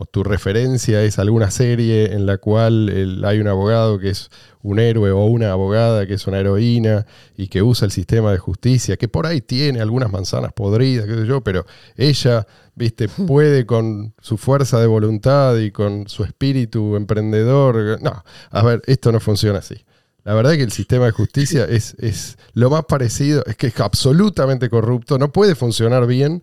[0.00, 4.30] o tu referencia es alguna serie en la cual el- hay un abogado que es
[4.62, 7.04] un héroe o una abogada que es una heroína
[7.36, 11.14] y que usa el sistema de justicia, que por ahí tiene algunas manzanas podridas, qué
[11.14, 16.94] sé yo, pero ella, viste, puede con su fuerza de voluntad y con su espíritu
[16.94, 18.00] emprendedor.
[18.00, 19.84] No, a ver, esto no funciona así.
[20.22, 23.80] La verdad que el sistema de justicia es, es lo más parecido, es que es
[23.80, 26.40] absolutamente corrupto, no puede funcionar bien,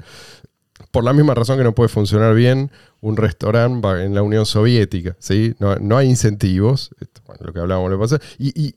[0.95, 5.15] por la misma razón que no puede funcionar bien un restaurante en la Unión Soviética,
[5.19, 5.53] ¿sí?
[5.60, 8.75] No, no hay incentivos, esto, bueno, lo que hablábamos le pasa, y, y-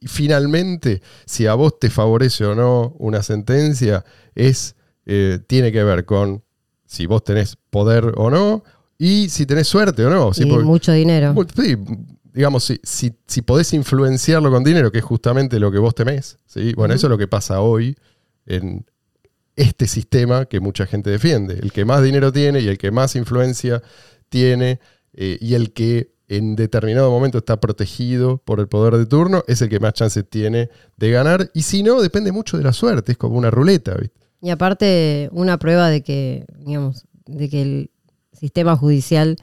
[0.00, 4.76] y finalmente, si a vos te favorece o no una sentencia, es,
[5.06, 6.42] eh, tiene que ver con
[6.86, 8.62] si vos tenés poder o no,
[8.98, 10.32] y si tenés suerte o no.
[10.34, 10.42] ¿sí?
[10.44, 11.34] y Porque- mucho dinero.
[11.56, 11.76] Sí,
[12.32, 16.38] digamos, si, si, si podés influenciarlo con dinero, que es justamente lo que vos temés,
[16.46, 16.74] ¿sí?
[16.74, 17.96] Bueno, eso es lo que pasa hoy
[18.44, 18.84] en
[19.56, 21.54] este sistema que mucha gente defiende.
[21.54, 23.82] El que más dinero tiene y el que más influencia
[24.28, 24.80] tiene
[25.14, 29.62] eh, y el que en determinado momento está protegido por el poder de turno es
[29.62, 31.50] el que más chances tiene de ganar.
[31.54, 33.94] Y si no, depende mucho de la suerte, es como una ruleta.
[33.94, 34.20] ¿viste?
[34.40, 37.90] Y aparte, una prueba de que, digamos, de que el
[38.32, 39.36] sistema judicial,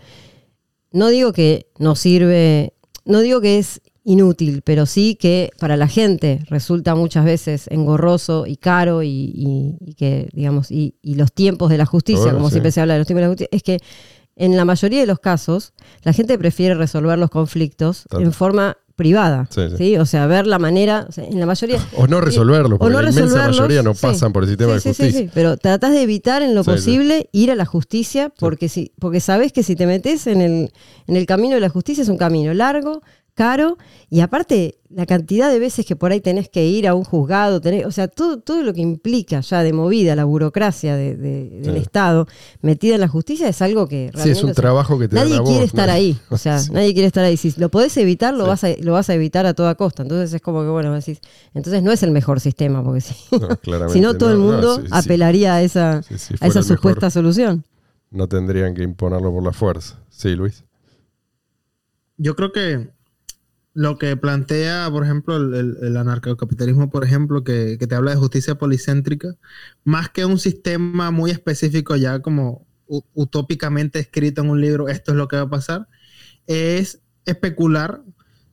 [0.91, 2.73] no digo que no sirve,
[3.05, 8.45] no digo que es inútil, pero sí que para la gente resulta muchas veces engorroso
[8.45, 12.93] y caro y, que, digamos, y, los tiempos de la justicia, como siempre se habla
[12.93, 13.79] de los tiempos de la justicia, es que
[14.35, 19.49] en la mayoría de los casos la gente prefiere resolver los conflictos en forma privada,
[19.77, 21.79] sí, O sea, ver la manera, en la mayoría...
[21.97, 25.19] O no resolverlo, porque la inmensa mayoría no pasan por el sistema de justicia.
[25.19, 29.19] Sí, pero tratas de evitar en lo posible ir a la justicia, porque, si, porque
[29.19, 30.71] sabes que si te metes en el,
[31.07, 33.01] en el camino de la justicia es un camino largo,
[33.33, 33.77] caro
[34.09, 37.61] y aparte la cantidad de veces que por ahí tenés que ir a un juzgado,
[37.85, 42.27] o sea, todo, todo lo que implica ya de movida la burocracia del Estado
[42.61, 44.23] metida en la justicia es algo que realmente...
[44.35, 47.23] Sí, es un trabajo que te Nadie quiere estar ahí, o sea, nadie quiere estar
[47.23, 47.37] ahí.
[47.37, 50.03] Si lo podés evitar, lo, vas a, lo vas a evitar a toda costa.
[50.03, 51.19] Entonces es como que, bueno, decís,
[51.55, 55.55] entonces no es el mejor sistema, porque si no, si no todo el mundo apelaría
[55.55, 56.01] a esa,
[56.39, 57.65] a esa supuesta solución.
[58.11, 59.99] No tendrían que imponerlo por la fuerza.
[60.09, 60.63] Sí, Luis.
[62.17, 62.89] Yo creo que
[63.73, 68.55] lo que plantea, por ejemplo, el, el, anarcocapitalismo, por ejemplo, que, te habla de justicia
[68.55, 69.35] policéntrica,
[69.83, 75.17] más que un sistema muy específico ya como utópicamente escrito en un libro, esto es
[75.17, 75.87] lo que va a pasar,
[76.45, 78.03] es especular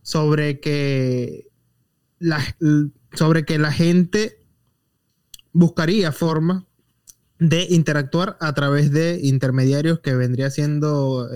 [0.02, 1.48] sobre que
[2.18, 2.42] la,
[3.12, 4.38] sobre que la gente
[5.52, 6.64] buscaría formas
[7.38, 11.28] de interactuar a través de intermediarios que vendría siendo...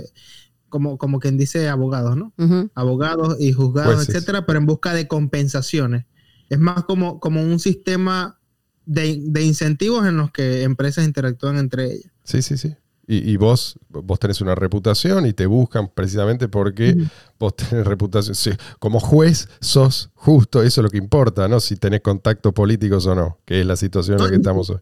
[0.74, 2.32] Como, como quien dice abogados, ¿no?
[2.74, 6.04] Abogados y juzgados, etcétera, pero en busca de compensaciones.
[6.48, 8.40] Es más como, como un sistema
[8.86, 12.12] de, incentivos en los que empresas interactúan entre ellas.
[12.24, 12.74] Sí, sí, sí.
[13.06, 16.96] Y, vos, vos tenés una reputación y te buscan precisamente porque
[17.38, 18.58] vos tenés reputación.
[18.80, 21.60] como juez sos justo, eso es lo que importa, ¿no?
[21.60, 24.80] Si tenés contactos políticos o no, que es la situación en la que estamos hoy.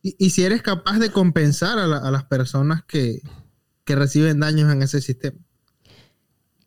[0.00, 3.20] Y, si eres capaz de compensar a las personas que,
[3.84, 5.38] que reciben daños en ese sistema.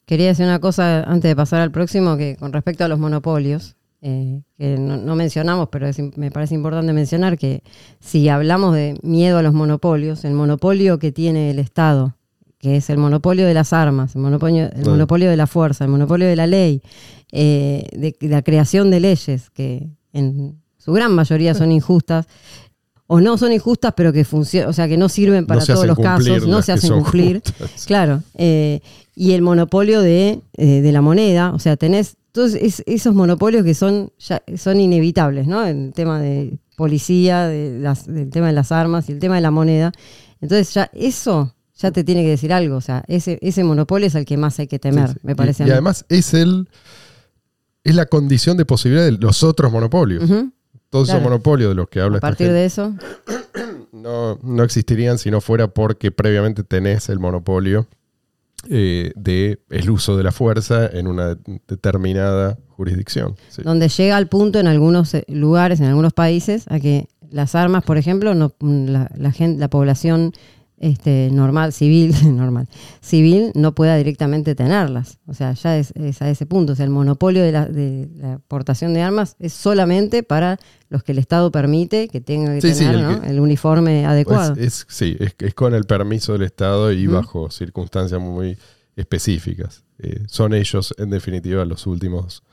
[0.06, 3.78] Quería decir una cosa antes de pasar al próximo, que con respecto a los monopolios,
[4.02, 7.64] eh, que no, mencionamos, pero me parece importante mencionar que
[8.02, 12.18] si hablamos de miedo a los monopolios, el monopolio que tiene el Estado,
[12.60, 15.90] que es el monopolio de las armas, el monopolio, el monopolio de la fuerza, el
[15.90, 16.82] monopolio de la ley,
[17.32, 22.28] eh, de, la creación de leyes, que en su gran mayoría son injustas,
[23.08, 25.98] o no son injustas, pero que funcionan, o sea, que no sirven para todos los
[25.98, 27.42] casos, no se hacen cumplir.
[27.86, 28.24] Claro.
[28.36, 28.82] Eh,
[29.16, 33.76] y el monopolio de, eh, de, la moneda, o sea, tenés todos esos monopolios que
[33.76, 35.66] son, ya, son inevitables, ¿no?
[35.66, 39.42] El tema de policía, de las, del tema de las armas y el tema de
[39.42, 39.92] la moneda.
[40.42, 42.78] Entonces, ya eso ya te tiene que decir algo.
[42.78, 45.66] O sea, ese, ese monopolio es el que más hay que temer, me parece.
[45.66, 46.68] Y, además es el
[47.84, 50.24] es la condición de posibilidad de los otros monopolios.
[50.94, 52.94] Todos esos monopolios de los que habla A partir de eso.
[53.92, 57.88] No, no existirían si no fuera porque previamente tenés el monopolio
[58.68, 63.36] eh, de el uso de la fuerza en una determinada jurisdicción.
[63.64, 67.86] Donde llega al punto en algunos eh, lugares, en algunos países, a que las armas,
[67.86, 70.34] por ejemplo, no, la, la, gente, la población
[70.84, 72.68] este, normal, civil, normal,
[73.00, 75.18] civil no pueda directamente tenerlas.
[75.28, 76.74] O sea, ya es, a ese punto.
[76.74, 81.02] O sea, el monopolio de la, de la, portación de armas es solamente para los
[81.04, 84.56] que el Estado permite que tengan que tener el, uniforme adecuado.
[84.58, 88.58] es, sí, es, con el permiso del Estado y bajo circunstancias muy
[88.98, 89.86] específicas.
[90.00, 92.44] Eh, son ellos, en definitiva, los últimos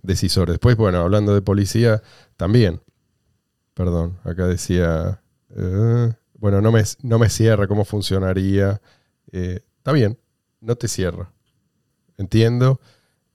[0.00, 0.54] decisores.
[0.54, 2.02] Después, bueno, hablando de policía,
[2.36, 2.80] también.
[3.74, 5.22] Perdón, acá decía...
[5.56, 8.80] Eh, bueno, no me, no me cierra cómo funcionaría.
[9.30, 10.18] Eh, está bien,
[10.60, 11.32] no te cierra.
[12.16, 12.80] Entiendo,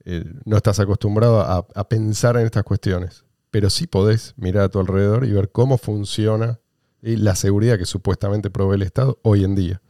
[0.03, 4.79] eh, no estás acostumbrado a, pensar en estas cuestiones, pero sí podés mirar a tu
[4.79, 6.59] alrededor y ver cómo funciona
[7.01, 9.81] la seguridad que supuestamente provee el Estado hoy en día.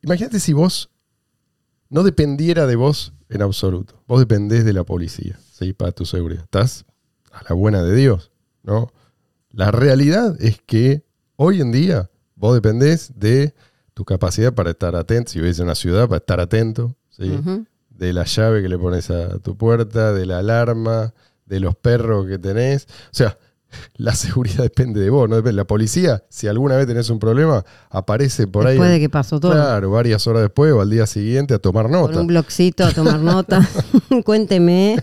[0.00, 0.90] Imagínate si vos
[1.90, 4.02] no dependiera de vos en absoluto.
[4.06, 5.74] Vos dependés de la policía, ¿sí?
[5.74, 6.44] Para tu seguridad.
[6.44, 6.86] Estás
[7.32, 8.92] a la buena de Dios, ¿no?
[9.50, 11.07] La realidad es que
[11.40, 13.54] Hoy en día, vos dependés de
[13.94, 18.24] tu capacidad para estar atento, si ves en una ciudad, para estar atento, de la
[18.24, 21.14] llave que le pones a tu puerta, de la alarma,
[21.46, 22.88] de los perros que tenés.
[23.12, 23.38] O sea,
[23.98, 25.52] la seguridad depende de vos, no depende.
[25.52, 28.72] La policía, si alguna vez tenés un problema, aparece por ahí.
[28.72, 29.52] Después de que pasó todo.
[29.52, 32.14] Claro, varias horas después o al día siguiente a tomar nota.
[32.14, 33.64] Con un blogcito a tomar nota.
[34.24, 34.96] Cuénteme.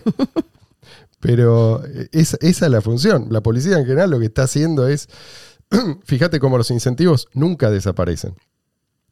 [1.18, 3.28] Pero esa es la función.
[3.30, 5.08] La policía en general lo que está haciendo es
[6.04, 8.34] fíjate cómo los incentivos nunca desaparecen.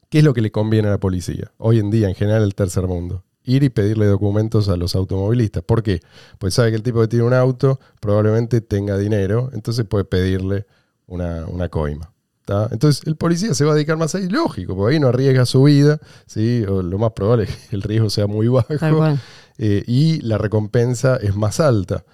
[0.08, 1.50] ¿Qué es lo que le conviene a la policía?
[1.58, 3.24] Hoy en día, en general, el tercer mundo.
[3.42, 5.62] Ir y pedirle documentos a los automovilistas.
[5.62, 6.00] ¿Por qué?
[6.38, 10.66] Pues sabe que el tipo que tiene un auto probablemente tenga dinero, entonces puede pedirle
[11.06, 12.14] una, una coima.
[12.44, 12.68] ¿tá?
[12.70, 15.64] Entonces el policía se va a dedicar más ahí, lógico, porque ahí no arriesga su
[15.64, 16.64] vida, ¿sí?
[16.68, 18.68] O lo más probable es que el riesgo sea muy bajo
[19.58, 22.04] eh, y la recompensa es más alta.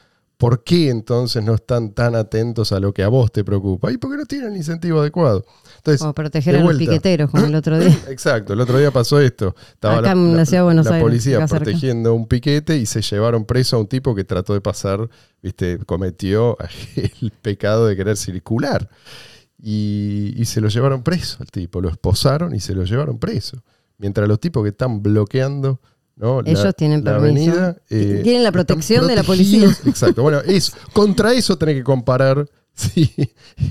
[0.40, 3.92] ¿Por qué entonces no están tan atentos a lo que a vos te preocupa?
[3.92, 5.44] Y porque no tienen el incentivo adecuado.
[5.76, 7.94] Entonces, Como proteger a los piqueteros, como el otro día.
[8.08, 9.54] Exacto, el otro día pasó esto.
[9.74, 13.02] Estaba Acá en la ciudad de Buenos la Aires, policía protegiendo un piquete y se
[13.02, 15.10] llevaron preso a un tipo que trató de pasar,
[15.42, 16.56] viste, cometió
[16.96, 18.88] el pecado de querer circular.
[19.62, 23.62] Y, y se lo llevaron preso al tipo, lo esposaron y se lo llevaron preso.
[23.98, 25.82] Mientras los tipos que están bloqueando
[26.20, 26.42] ¿no?
[26.42, 27.50] la- Ellos tienen la permiso.
[27.52, 29.68] avenida, eh, Tienen la protección de la policía.
[29.86, 30.22] Exacto.
[30.22, 33.12] Bueno, es, contra eso tenés que comparar sí,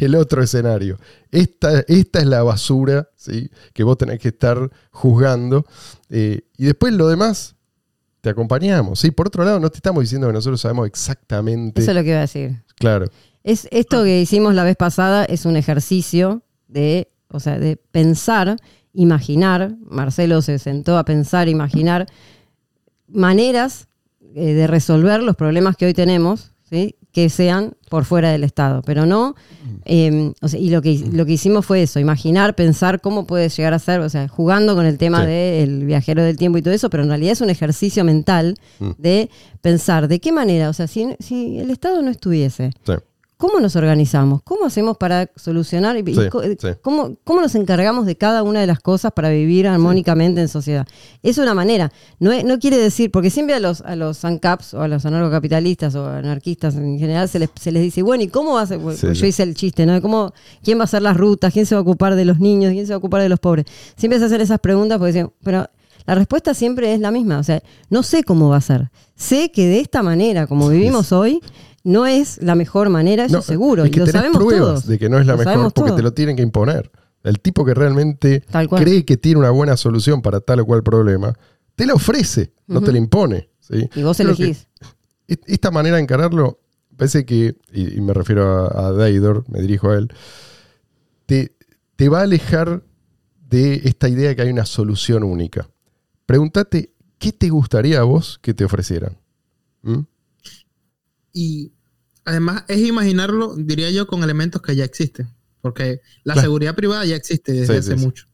[0.01, 0.97] el otro escenario.
[1.31, 3.49] Esta, esta es la basura ¿sí?
[3.73, 5.65] que vos tenés que estar juzgando.
[6.09, 7.55] eh, y después lo demás,
[8.21, 8.99] te acompañamos.
[8.99, 9.11] ¿sí?
[9.11, 11.81] Por otro lado, no te estamos diciendo que nosotros sabemos exactamente.
[11.81, 12.61] Eso es lo que iba a decir.
[12.75, 13.05] Claro.
[13.43, 18.57] Es, esto que hicimos la vez pasada es un ejercicio de, o sea, de pensar,
[18.93, 19.75] imaginar.
[19.89, 22.05] Marcelo se sentó a pensar, imaginar
[23.11, 23.87] maneras
[24.35, 26.95] eh, de resolver los problemas que hoy tenemos, ¿sí?
[27.11, 29.35] que sean por fuera del Estado, pero no,
[29.85, 33.49] eh, o sea, y lo que, lo que hicimos fue eso, imaginar, pensar cómo puede
[33.49, 35.27] llegar a ser, o sea, jugando con el tema Sí.
[35.31, 38.91] del viajero del tiempo y todo eso, pero en realidad es un ejercicio mental Mm.
[38.99, 39.29] de
[39.61, 42.93] pensar de qué manera, o sea, si, si el Estado no estuviese, Sí.
[43.39, 44.41] ¿Cómo nos organizamos?
[44.43, 45.95] ¿Cómo hacemos para solucionar?
[45.95, 46.67] y- y Sí.
[46.81, 50.85] ¿cómo, cómo nos encargamos de cada una de las cosas para vivir armónicamente en sociedad?
[51.23, 51.89] Es una manera.
[52.19, 55.05] No, es- no quiere decir, porque siempre a los, a los ANCAPs o a los
[55.05, 58.67] anarcocapitalistas o anarquistas en general se les, se les dice, bueno, ¿y cómo va a
[58.67, 58.81] ser?
[59.13, 60.01] Yo hice el chiste, ¿no?
[60.01, 61.53] Cómo, ¿Quién va a hacer las rutas?
[61.53, 62.73] ¿Quién se va a ocupar de los niños?
[62.73, 63.65] ¿Quién se va a ocupar de los pobres?
[63.95, 65.65] Siempre se hacen esas preguntas porque dicen, pero
[66.05, 67.39] la respuesta siempre es la misma.
[67.39, 68.89] O sea, no sé cómo va a ser.
[69.15, 71.39] Sé que de esta manera, como vivimos hoy,
[71.89, 73.83] no es la mejor manera, eso No, seguro.
[73.83, 74.87] es y lo tenés sabemos pruebas todos.
[74.87, 75.95] de que no es la Lo mejor porque todos.
[75.97, 76.91] te lo tienen que imponer.
[77.23, 78.83] El tipo que realmente Tal cual.
[78.83, 81.33] cree que tiene una buena solución para tal o cual problema,
[81.75, 83.49] te la ofrece, no te la impone.
[83.59, 83.89] ¿sí?
[83.95, 84.67] Y vos Creo elegís.
[85.27, 86.59] est- esta manera de encararlo,
[86.95, 90.09] parece que, y, y me refiero a, a Daidor, me dirijo a él,
[91.25, 91.55] te,
[91.95, 92.83] te va a alejar
[93.49, 95.69] de esta idea de que hay una solución única.
[96.25, 99.17] Pregúntate, ¿qué te gustaría a vos que te ofrecieran?
[99.81, 99.99] ¿Mm?
[101.33, 101.71] Y
[102.29, 105.27] además es imaginarlo, diría yo, con elementos que ya existen.
[105.61, 106.41] Porque la Claro.
[106.47, 108.05] seguridad privada ya existe desde Sí, hace sí, sí.
[108.05, 108.25] mucho.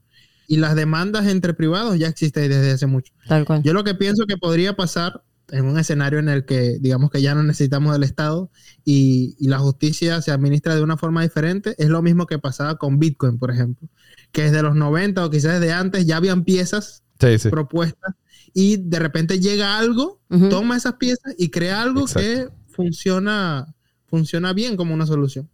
[0.48, 3.12] Y las demandas entre privados ya existen desde hace mucho.
[3.28, 3.64] Tal cual.
[3.64, 7.22] Yo lo que pienso que podría pasar en un escenario en el que digamos que
[7.22, 8.50] ya no necesitamos del Estado
[8.84, 12.78] y, y la justicia se administra de una forma diferente, es lo mismo que pasaba
[12.78, 13.88] con Bitcoin, por ejemplo,
[14.32, 17.50] que desde los 90 o quizás desde antes ya habían piezas Sí, sí.
[17.50, 18.14] propuestas
[18.54, 23.74] y de repente llega algo, toma esas piezas y crea algo que funciona,
[24.16, 25.50] funciona bien como una solución.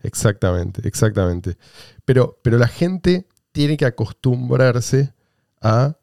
[0.00, 1.56] Exactamente, exactamente.
[2.04, 5.12] Pero, pero la gente tiene que acostumbrarse
[5.60, 5.96] a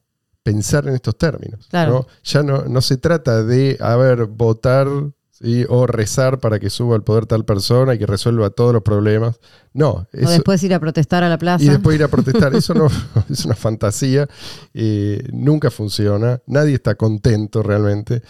[0.43, 1.67] pensar en estos términos.
[1.69, 1.91] Claro.
[1.91, 2.07] ¿no?
[2.23, 4.87] Ya no, no se trata de, a ver, votar
[5.31, 5.65] ¿sí?
[5.69, 9.39] o rezar para que suba al poder tal persona y que resuelva todos los problemas.
[9.71, 11.63] No, o después ir a protestar a la plaza.
[11.63, 12.53] y después ir a protestar.
[12.53, 12.87] Eso no
[13.29, 14.27] es una fantasía,
[14.73, 18.21] eh, nunca funciona, nadie está contento realmente.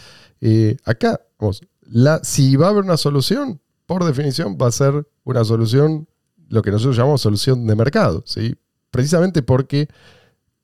[0.42, 5.08] Eh, acá, vamos, la, si va a haber una solución, por definición va a ser
[5.24, 6.08] una solución,
[6.50, 8.56] lo que nosotros llamamos solución de mercado, ¿sí?
[8.92, 9.88] precisamente porque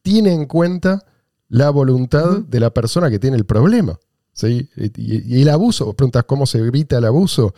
[0.02, 1.04] tiene en cuenta
[1.50, 4.00] la voluntad de la persona que tiene el problema.
[4.34, 4.70] ¿sí?
[4.76, 7.54] Y, y el abuso, vos preguntas cómo se evita el abuso.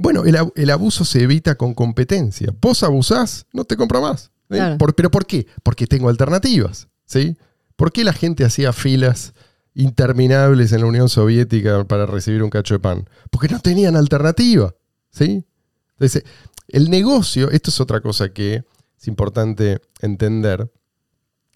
[0.00, 2.52] Bueno, el, ab- el abuso se evita con competencia.
[2.60, 4.22] Vos abusás, no te compro más.
[4.22, 4.30] ¿sí?
[4.56, 4.76] Claro.
[4.78, 5.46] Por- ¿Pero por qué?
[5.62, 6.88] Porque tengo alternativas.
[7.06, 7.36] ¿sí?
[7.76, 9.32] ¿Por qué la gente hacía filas
[9.78, 13.08] interminables en la Unión Soviética para recibir un cacho de pan?
[13.30, 14.74] Porque no tenían alternativa.
[15.10, 15.46] ¿sí?
[15.92, 16.24] Entonces,
[16.66, 18.64] el negocio, esto es otra cosa que
[18.98, 20.70] es importante entender,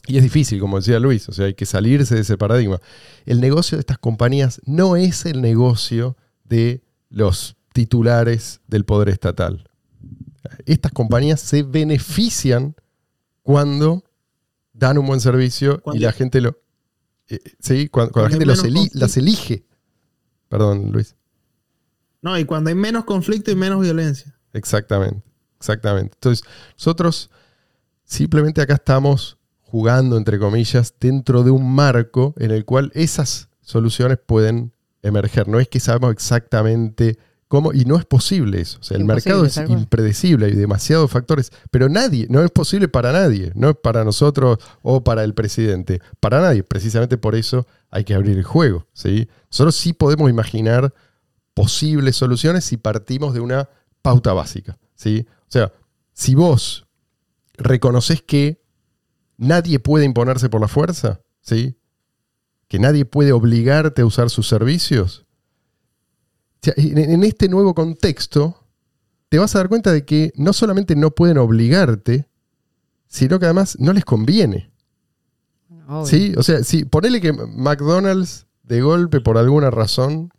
[0.07, 2.81] y es difícil, como decía Luis, o sea, hay que salirse de ese paradigma.
[3.25, 9.69] El negocio de estas compañías no es el negocio de los titulares del poder estatal.
[10.67, 12.75] Estas compañías se benefician
[13.43, 14.05] cuando
[14.73, 16.62] dan un buen servicio y la gente lo...
[17.29, 19.65] eh, sí, cuando, cuando la gente los eli- las elige.
[20.49, 21.15] Perdón, Luis.
[22.21, 24.35] No, y cuando hay menos conflicto y menos violencia.
[24.53, 25.23] Exactamente,
[25.59, 26.15] exactamente.
[26.15, 26.45] Entonces,
[26.77, 27.31] nosotros
[28.05, 34.19] simplemente acá estamos jugando, entre comillas, dentro de un marco en el cual esas soluciones
[34.25, 35.49] pueden emerger.
[35.49, 37.19] No es que sabemos exactamente
[37.53, 37.75] ¿Cómo?
[37.75, 38.79] Y no es posible eso.
[38.81, 43.13] O sea, el mercado es impredecible, hay demasiados factores, pero nadie, no es posible para
[43.13, 46.63] nadie, no es para nosotros o para el presidente, para nadie.
[46.63, 48.87] Precisamente por eso hay que abrir el juego.
[48.95, 49.29] ¿sí?
[49.51, 50.95] Nosotros sí podemos imaginar
[51.53, 53.69] posibles soluciones si partimos de una
[54.01, 54.79] pauta básica.
[54.95, 55.27] ¿sí?
[55.41, 55.75] O sea,
[56.15, 56.87] si vos
[57.59, 58.63] reconoces que
[59.37, 61.77] nadie puede imponerse por la fuerza, ¿sí?
[62.67, 65.22] que nadie puede obligarte a usar sus servicios,
[66.63, 68.57] sea, en, en este nuevo contexto,
[69.29, 72.29] te vas a dar cuenta de que no solamente no pueden obligarte,
[73.09, 74.73] sino que además no les conviene.
[75.89, 76.07] Obvio.
[76.07, 76.35] ¿Sí?
[76.37, 80.33] O sea, si ponele que McDonald's de golpe, por alguna razón,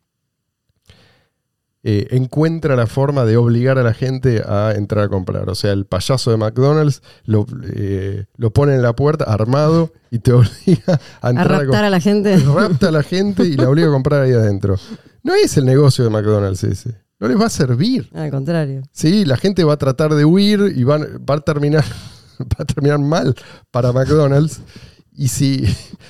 [1.84, 5.50] eh, encuentra la forma de obligar a la gente a entrar a comprar.
[5.50, 10.20] O sea, el payaso de McDonald's lo, eh, lo pone en la puerta armado y
[10.20, 12.38] te obliga a A entrar a, raptar a la gente.
[12.56, 14.78] Rapta a la gente y la obliga a comprar ahí adentro.
[15.24, 17.02] No es el negocio de McDonald's ese.
[17.20, 18.10] No les va a servir.
[18.14, 18.84] Al contrario.
[18.92, 21.84] Sí, la gente va a tratar de huir y van- va a terminar,
[22.40, 23.36] va a terminar mal
[23.72, 24.62] para McDonald's.
[25.16, 25.64] Y si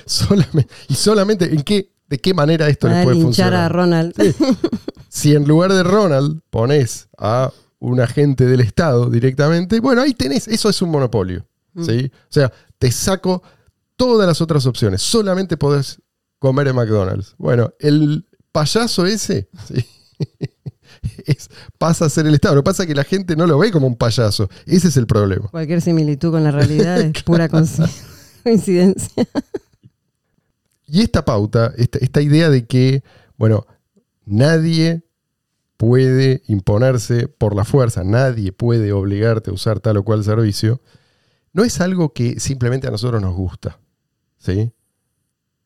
[0.06, 3.54] solamente, y solamente en qué, de qué manera esto Para puede funcionar.
[3.54, 4.14] a Ronald.
[5.08, 10.48] Si en lugar de Ronald pones a un agente del Estado directamente, bueno, ahí tenés,
[10.48, 11.46] eso es un monopolio.
[11.84, 12.10] ¿sí?
[12.28, 13.40] O sea, te saco
[13.94, 15.02] todas las otras opciones.
[15.02, 16.00] Solamente podés
[16.40, 17.36] comer en McDonald's.
[17.38, 19.86] Bueno, el payaso ese ¿sí?
[21.26, 21.48] es-
[21.78, 22.56] pasa a ser el Estado.
[22.56, 24.48] Lo que pasa es que la gente no lo ve como un payaso.
[24.66, 25.48] Ese es el problema.
[25.48, 27.88] Cualquier similitud con la realidad es pura coinc-
[28.42, 29.26] coincidencia.
[30.94, 33.02] Y esta pauta, esta, idea de que,
[33.36, 33.66] bueno,
[34.26, 35.02] nadie
[35.76, 40.80] puede imponerse por la fuerza, nadie puede obligarte a usar tal o cual servicio,
[41.52, 43.80] no es algo que simplemente a nosotros nos gusta.
[44.38, 44.70] ¿sí?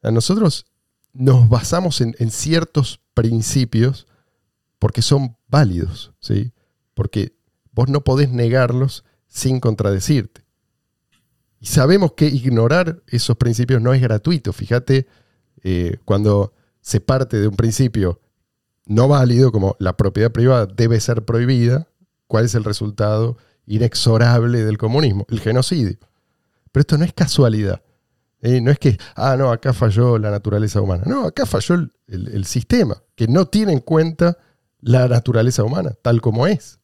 [0.01, 0.65] A nosotros
[1.13, 4.07] nos basamos en, en ciertos principios
[4.79, 6.55] porque son válidos, ¿sí?
[6.95, 7.37] porque
[7.73, 10.48] vos no podés negarlos sin contradecirte.
[11.61, 14.53] Y sabemos que ignorar esos principios no es gratuito.
[14.53, 15.07] Fíjate,
[15.63, 18.21] eh, cuando se parte de un principio
[18.87, 21.89] no válido, como la propiedad privada debe ser prohibida,
[22.27, 23.37] ¿cuál es el resultado
[23.67, 25.27] inexorable del comunismo?
[25.29, 25.99] El genocidio.
[26.73, 27.83] Pero esto no es casualidad.
[28.41, 28.61] ¿eh?
[28.61, 31.03] No es que, ah, no, acá falló la naturaleza humana.
[31.07, 34.39] No, acá falló el, sistema, que no tiene en cuenta
[34.81, 36.79] la naturaleza humana, tal como es.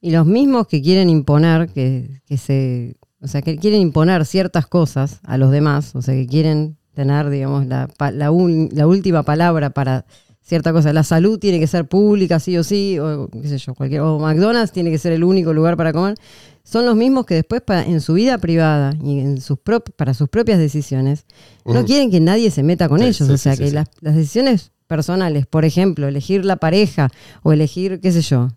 [0.00, 4.66] Y los mismos que quieren imponer, que, que se, o sea, que quieren imponer ciertas
[4.66, 9.22] cosas a los demás, o sea, que quieren tener, digamos, la, la, un- la última
[9.22, 10.06] palabra para
[10.42, 10.92] cierta cosa.
[10.92, 14.18] La salud tiene que ser pública, sí o sí, o qué sé yo, cualquier, o
[14.18, 16.14] McDonald's tiene que ser el único lugar para comer.
[16.62, 20.14] Son los mismos que después para, en su vida privada y en sus prop- para
[20.14, 21.24] sus propias decisiones
[21.64, 23.16] no quieren que nadie se meta con Sí, ellos.
[23.28, 27.10] sí, o sea, sí, que las decisiones personales, por ejemplo, elegir la pareja
[27.42, 28.48] o elegir, qué sé yo,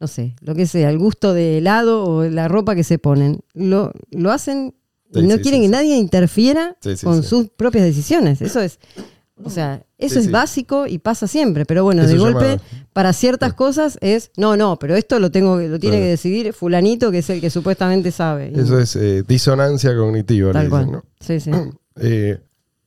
[0.00, 3.40] no sé, lo que sea, el gusto de helado o la ropa que se ponen,
[3.54, 4.74] lo, lo hacen
[5.12, 8.42] y Sí, no sí, quieren sí, que nadie interfiera con sus propias decisiones.
[8.42, 8.78] Eso es,
[9.42, 11.64] o sea, eso es básico y pasa siempre.
[11.64, 12.60] Pero bueno, Eso de llama- golpe,
[12.92, 16.04] para ciertas cosas es, no, no, pero esto lo tengo, lo tiene Claro.
[16.04, 18.52] que decidir fulanito, que es el que supuestamente sabe.
[18.54, 20.52] Y Eso es eh, disonancia cognitiva.
[20.52, 20.92] tal dicen, cual.
[20.92, 21.04] ¿no?
[21.20, 21.50] Sí, sí.
[22.02, 22.38] eh,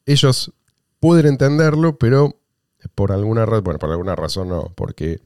[0.05, 0.53] ellos
[0.99, 2.38] pueden entenderlo, pero
[2.93, 5.20] por alguna razón, bueno, por alguna razón no, porque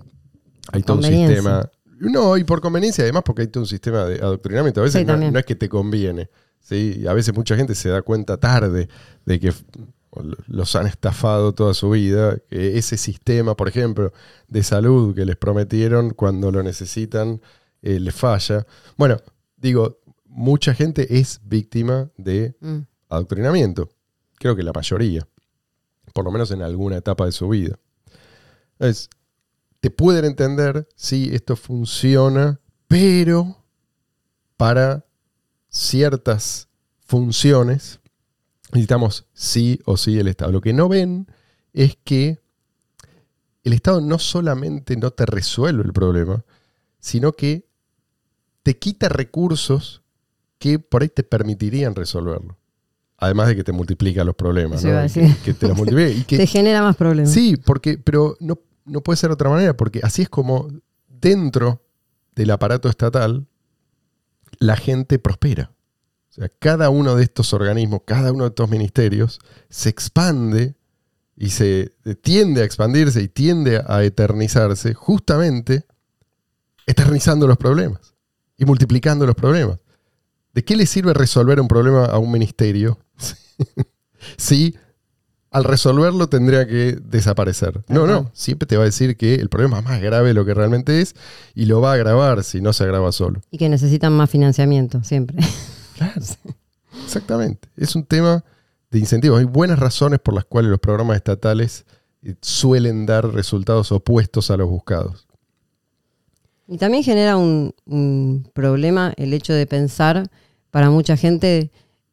[0.72, 1.70] hay todo un sistema.
[2.00, 4.82] No, y por conveniencia, además, porque hay todo un sistema de adoctrinamiento.
[4.82, 6.30] A veces Sí, no, es que te conviene.
[6.60, 7.00] ¿sí?
[7.02, 8.90] Y A veces mucha gente se da cuenta tarde
[9.26, 9.54] de que
[10.48, 12.38] los han estafado toda su vida.
[12.50, 14.12] Que ese sistema, por ejemplo,
[14.48, 17.42] de salud que les prometieron cuando lo necesitan,
[17.82, 18.66] eh, les falla.
[18.98, 19.18] Bueno,
[19.58, 22.80] digo, mucha gente es víctima de Mm.
[23.10, 23.90] adoctrinamiento.
[24.40, 25.26] Creo que la mayoría.
[26.14, 27.78] Por lo menos en alguna etapa de su vida.
[28.80, 29.10] Es,
[29.86, 33.64] te pueden entender si esto funciona, pero
[34.58, 35.06] para
[35.70, 36.70] ciertas
[37.02, 38.00] funciones
[38.72, 40.52] necesitamos sí o sí el Estado.
[40.52, 41.28] Lo que no ven
[41.72, 42.42] es que
[43.64, 46.44] el Estado no solamente no te resuelve el problema,
[46.98, 47.68] sino que
[48.64, 50.02] te quita recursos
[50.58, 52.58] que por ahí te permitirían resolverlo.
[53.18, 54.84] Además de que te multiplica los problemas.
[54.84, 55.08] ¿no?
[55.14, 56.10] que, que te los multiplica.
[56.10, 57.32] Y que, Te genera más problemas.
[57.32, 60.68] Sí, porque, pero no, no puede ser de otra manera, porque así es como
[61.08, 61.84] dentro
[62.36, 63.48] del aparato estatal
[64.60, 65.72] la gente prospera.
[66.30, 70.76] O sea, cada uno de estos organismos, cada uno de estos ministerios se expande
[71.36, 75.86] y se tiende a expandirse y tiende a eternizarse justamente
[76.86, 78.14] eternizando los problemas
[78.58, 79.80] y multiplicando los problemas.
[80.54, 83.00] ¿De qué le sirve resolver un problema a un ministerio
[84.38, 84.76] si
[85.56, 87.82] al resolverlo tendría que desaparecer.
[87.88, 90.44] No, no, siempre te va a decir que el problema es más grave de lo
[90.44, 91.16] que realmente es
[91.54, 93.40] y lo va a agravar si no se agrava solo.
[93.52, 95.38] Y que necesitan más financiamiento, siempre.
[95.96, 96.22] Claro.
[97.06, 97.70] Exactamente.
[97.78, 98.44] Es un tema
[98.92, 99.40] de incentivos.
[99.40, 101.86] Hay buenas razones por las cuales los programas estatales
[102.22, 105.26] eh, suelen dar resultados opuestos a los buscados.
[106.68, 110.30] Y también genera un, un problema el hecho de pensar,
[110.70, 111.72] para mucha gente,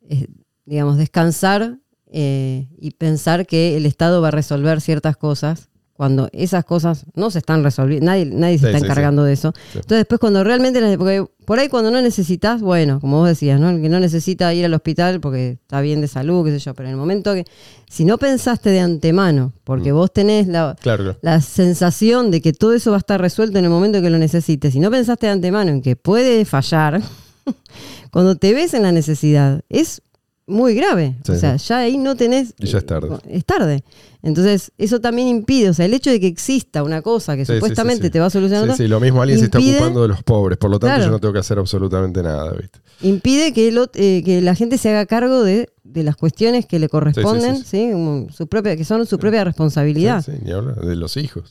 [0.09, 0.29] eh,
[0.65, 1.82] digamos, descansar
[2.13, 7.31] eh, y pensar que el Estado va a resolver ciertas cosas cuando esas cosas no
[7.31, 9.53] se están resolviendo, nadie, nadie se Sí, está sí, encargando de eso.
[9.75, 13.71] Entonces después cuando realmente, porque por ahí cuando no necesitas, bueno, como vos decías, ¿no?
[13.71, 16.75] El que no necesita ir al hospital porque está bien de salud, qué sé yo,
[16.75, 17.45] pero en el momento que,
[17.89, 19.97] si no pensaste de antemano, porque Mm.
[19.97, 21.17] vos tenés la, claro.
[21.23, 24.19] la sensación de que todo eso va a estar resuelto en el momento que lo
[24.19, 24.73] necesites.
[24.73, 27.01] Si no pensaste de antemano en que puede fallar,
[28.11, 30.03] cuando te ves en la necesidad, es
[30.47, 31.17] muy grave.
[31.25, 32.55] Sí, o sea, ya ahí no tenés...
[32.59, 33.09] Y ya es tarde.
[33.29, 33.85] Es tarde.
[34.23, 37.55] Entonces, eso también impide, o sea, el hecho de que exista una cosa que Sí,
[37.55, 40.03] supuestamente sí, te va a solucionar Sí, todo, sí, lo mismo alguien se está ocupando
[40.03, 41.05] de los pobres, por lo tanto Claro.
[41.05, 42.79] yo no tengo que hacer absolutamente nada, ¿viste?
[43.01, 46.67] impide que, el ot- eh, que la gente se haga cargo de, de las cuestiones
[46.67, 47.91] que le corresponden, sí,
[48.33, 51.51] su propia, que son su propia responsabilidad, Sí, sí, ni hablar, de los hijos.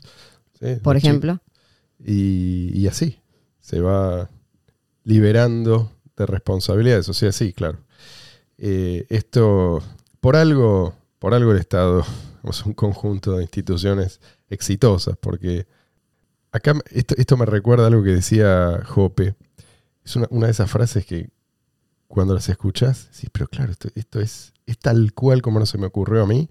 [0.83, 1.41] Por ejemplo.
[1.99, 3.17] Y, y así,
[3.59, 4.29] se va
[5.03, 7.09] liberando de responsabilidades.
[7.09, 7.79] O sea, sí, claro.
[8.63, 9.81] Eh, esto,
[10.19, 12.05] por algo, por algo el Estado
[12.47, 15.65] es un conjunto de instituciones exitosas, porque
[16.51, 19.35] acá esto, esto me recuerda algo que decía Jope.
[20.05, 21.31] Es una, una de esas frases que
[22.07, 25.79] cuando las escuchas, sí, pero claro, esto, esto es, es tal cual como no se
[25.79, 26.47] me ocurrió a mí.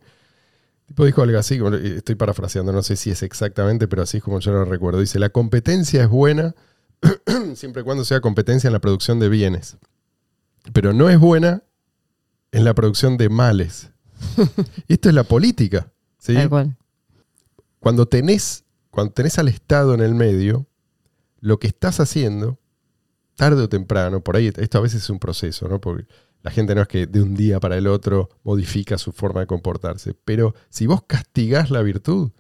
[0.87, 4.25] Tipo dijo algo así, eh, estoy parafraseando, no sé si es exactamente, pero así es
[4.25, 4.99] como yo lo recuerdo.
[4.99, 6.57] Dice, la competencia es buena
[7.55, 9.77] siempre y cuando sea competencia en la producción de bienes,
[10.73, 11.63] pero no es buena
[12.53, 13.91] en la producción de males.
[14.89, 15.93] Esto es la política.
[16.19, 16.35] ¿sí?
[16.35, 16.77] Tal cual.
[17.79, 20.67] Cuando, tenés, cuando tenés al Estado en el medio,
[21.41, 22.59] lo que estás haciendo,
[23.35, 25.81] tarde o temprano, por ahí esto a veces es un proceso, ¿no?
[25.81, 26.07] Porque
[26.43, 29.47] la gente no es que de un día para el otro modifica su forma de
[29.47, 30.15] comportarse.
[30.25, 32.31] Pero si vos castigás la virtud,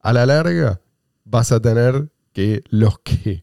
[0.00, 0.80] a la larga
[1.24, 3.42] vas a tener que los que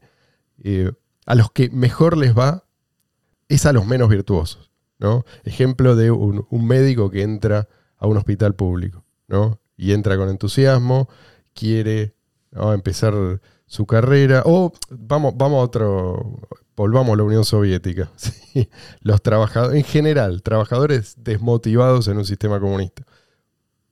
[0.63, 0.91] eh,
[1.25, 2.65] a los que mejor les va
[3.49, 4.71] es a los menos virtuosos.
[4.99, 5.25] ¿No?
[5.43, 7.67] Ejemplo de un, un médico que entra
[7.97, 9.59] a un hospital público, ¿no?
[9.77, 11.09] Y entra con entusiasmo,
[11.53, 12.15] quiere
[12.51, 12.73] ¿no?
[12.73, 13.13] empezar
[13.65, 14.43] su carrera.
[14.45, 16.39] O vamos, vamos a otro.
[16.77, 18.11] Volvamos a la Unión Soviética.
[18.17, 18.69] ¿sí?
[19.01, 23.03] Los trabajadores, en general, trabajadores desmotivados en un sistema comunista.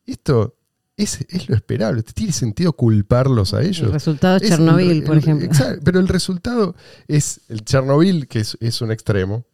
[0.05, 0.55] Esto
[0.97, 2.03] es, es lo esperable.
[2.03, 3.87] ¿Tiene sentido culparlos a ellos?
[3.87, 5.45] El resultado Es Chernobyl, el- por ejemplo.
[5.45, 6.75] exacto, pero el resultado
[7.07, 9.45] es el Chernobyl, que es, es un extremo.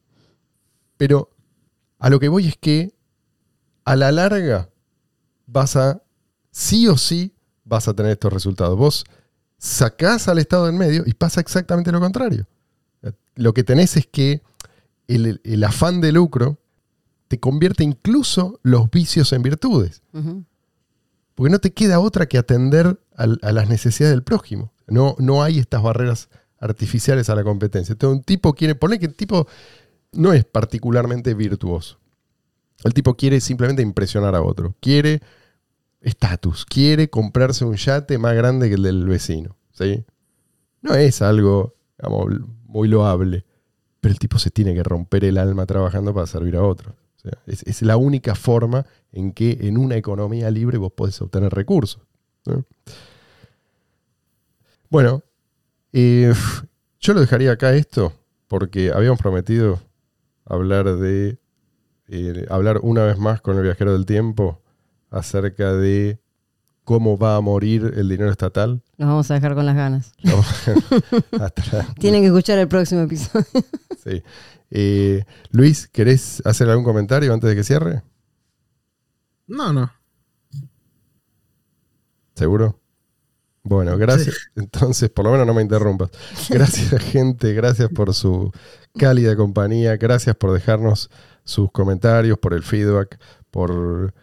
[0.97, 1.29] Pero
[1.99, 2.93] a lo que voy es que
[3.85, 4.69] a la larga
[5.45, 6.01] vas a,
[6.51, 7.33] sí o sí,
[7.63, 8.77] vas a tener estos resultados.
[8.77, 9.05] Vos
[9.57, 12.47] sacás al Estado en medio y pasa exactamente lo contrario.
[13.35, 14.41] Lo que tenés es que
[15.07, 16.59] el, el afán de lucro
[17.29, 20.01] te convierte incluso los vicios en virtudes.
[21.35, 24.73] Porque no te queda otra que atender a, las necesidades del prójimo.
[24.87, 26.29] No, no hay estas barreras
[26.59, 27.93] artificiales a la competencia.
[27.93, 29.47] Entonces, un tipo quiere, poner que el tipo
[30.11, 31.99] no es particularmente virtuoso.
[32.83, 34.75] El tipo quiere simplemente impresionar a otro.
[34.79, 35.21] Quiere
[36.01, 36.65] estatus.
[36.65, 39.55] Quiere comprarse un yate más grande que el del vecino.
[39.71, 40.05] ¿sí?
[40.81, 41.75] No es algo
[42.65, 43.45] muy loable.
[43.99, 46.95] Pero el tipo se tiene que romper el alma trabajando para servir a otro.
[47.45, 52.01] Es, la única forma en que en una economía libre vos podés obtener recursos.
[52.45, 52.63] ¿no?
[54.89, 55.21] Bueno,
[55.91, 56.33] eh,
[57.01, 58.13] yo lo dejaría acá esto
[58.47, 59.81] porque habíamos prometido
[60.49, 61.39] hablar de
[62.07, 64.61] eh, hablar una vez más con el viajero del tiempo
[65.11, 66.19] acerca de
[66.83, 68.81] cómo va a morir el dinero estatal.
[68.97, 70.11] Nos vamos a dejar con las ganas.
[70.23, 70.43] No,
[71.99, 73.45] Tienen que escuchar el próximo episodio.
[74.03, 74.23] sí.
[74.71, 78.01] Eh, Luis, ¿querés hacer algún comentario antes de que cierre?
[79.47, 79.91] No, no.
[82.33, 82.79] ¿Seguro?
[83.63, 84.35] Bueno, gracias.
[84.55, 86.09] Entonces, por lo menos no me interrumpas.
[86.49, 87.53] Gracias, gente.
[87.53, 88.51] Gracias por su
[88.97, 89.97] cálida compañía.
[89.97, 91.09] Gracias por dejarnos
[91.43, 93.19] sus comentarios, por el feedback,
[93.51, 94.13] por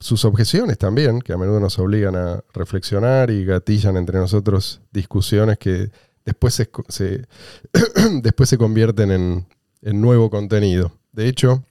[0.00, 5.58] sus objeciones también, que a menudo nos obligan a reflexionar y gatillan entre nosotros discusiones
[5.58, 5.90] que
[6.24, 7.26] después se, se-
[8.22, 9.46] después se convierten en,
[9.82, 10.92] en nuevo contenido.
[11.12, 11.62] De hecho,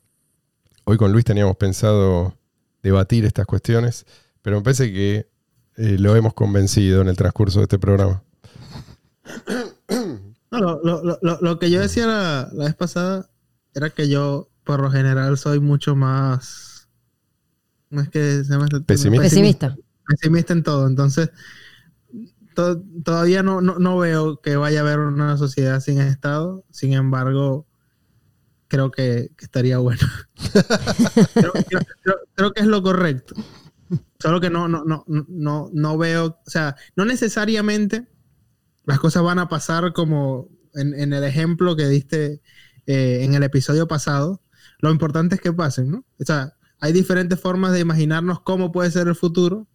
[0.86, 2.34] hoy con Luis teníamos pensado
[2.82, 4.06] debatir estas cuestiones,
[4.42, 5.28] pero me parece que
[5.80, 8.22] eh, lo hemos convencido en el transcurso de este programa.
[10.52, 13.30] No, lo, lo- lo- lo- lo que yo decía la, la vez pasada
[13.74, 16.88] era que yo, por lo general, soy mucho más
[17.92, 18.82] no es que se llama este?
[18.82, 19.24] Pesimista.
[19.24, 19.78] Pesimista.
[20.08, 20.86] Pesimista en todo.
[20.88, 21.32] Entonces,
[22.54, 26.64] to- todavía no, no, no veo que vaya a haber una sociedad sin Estado.
[26.70, 27.66] Sin embargo,
[28.68, 30.02] creo que, que estaría bueno.
[31.34, 33.34] creo, creo- creo- creo que es lo correcto.
[34.22, 38.08] Solo que no, no, no, no, no veo, o sea, no necesariamente
[38.86, 42.42] las cosas van a pasar como en, en el ejemplo que diste
[42.86, 44.42] eh, en el episodio pasado.
[44.80, 46.06] Lo importante es que pasen, ¿no?
[46.20, 49.68] O sea, hay diferentes formas de imaginarnos cómo puede ser el futuro.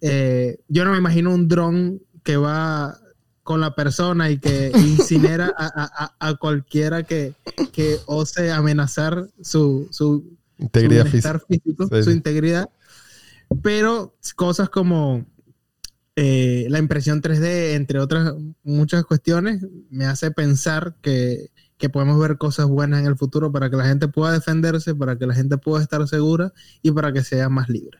[0.00, 2.98] Eh, yo no me imagino un dron que va
[3.42, 7.34] con la persona y que incinera a, a- a- cualquiera que,
[7.72, 11.10] que ose amenazar su, su, Integridad su
[11.48, 12.68] físico, Sí, su integridad.
[13.62, 15.24] Pero cosas como
[16.16, 22.38] eh, la impresión 3D, entre otras muchas cuestiones, me hace pensar que, que podemos ver
[22.38, 25.58] cosas buenas en el futuro para que la gente pueda defenderse, para que la gente
[25.58, 26.52] pueda estar segura
[26.82, 27.98] y para que sea más libre.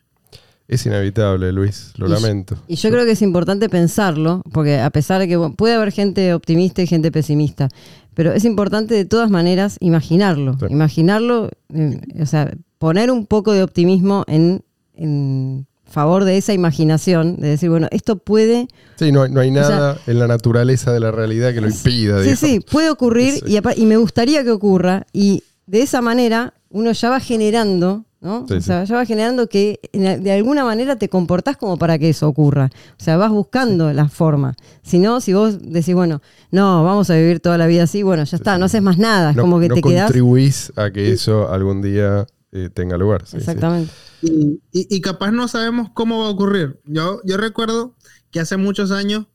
[0.67, 2.57] Es inevitable, Luis, lo Y- lamento.
[2.69, 5.93] Y yo creo que es importante pensarlo, porque a pesar de que bueno, puede haber
[5.93, 7.69] gente optimista y gente pesimista,
[8.15, 10.57] pero es importante de todas maneras imaginarlo.
[10.59, 10.67] Sí.
[10.71, 14.63] Imaginarlo, eh, o sea, poner un poco de optimismo en,
[14.97, 19.51] en favor de esa imaginación, de decir, bueno, esto puede, Sí, no, hay- no hay
[19.53, 22.17] sea- nada en la naturaleza de la realidad que lo impida.
[22.19, 22.39] sí, digamos.
[22.41, 23.59] sí, puede ocurrir Sí.
[23.77, 28.05] y, me gustaría que ocurra, y de esa manera uno ya va generando.
[28.21, 28.47] ¿no?
[28.49, 32.09] Sí, o sea, ya va generando que de alguna manera te comportás como para que
[32.09, 32.71] eso ocurra.
[32.99, 34.55] O sea, vas buscando la forma.
[34.83, 38.25] Si no, si vos decís, bueno, no, vamos a vivir toda la vida así, bueno,
[38.25, 39.33] ya está, no haces más nada.
[39.33, 40.05] Es No, como que no te quedás.
[40.07, 43.23] contribuís a que eso algún día eh, tenga lugar.
[43.27, 43.37] sí, sí.
[43.39, 43.93] Exactamente.
[44.23, 46.81] Y, y- y capaz no sabemos cómo va a ocurrir.
[46.87, 47.95] Yo, yo recuerdo
[48.31, 49.27] que hace muchos años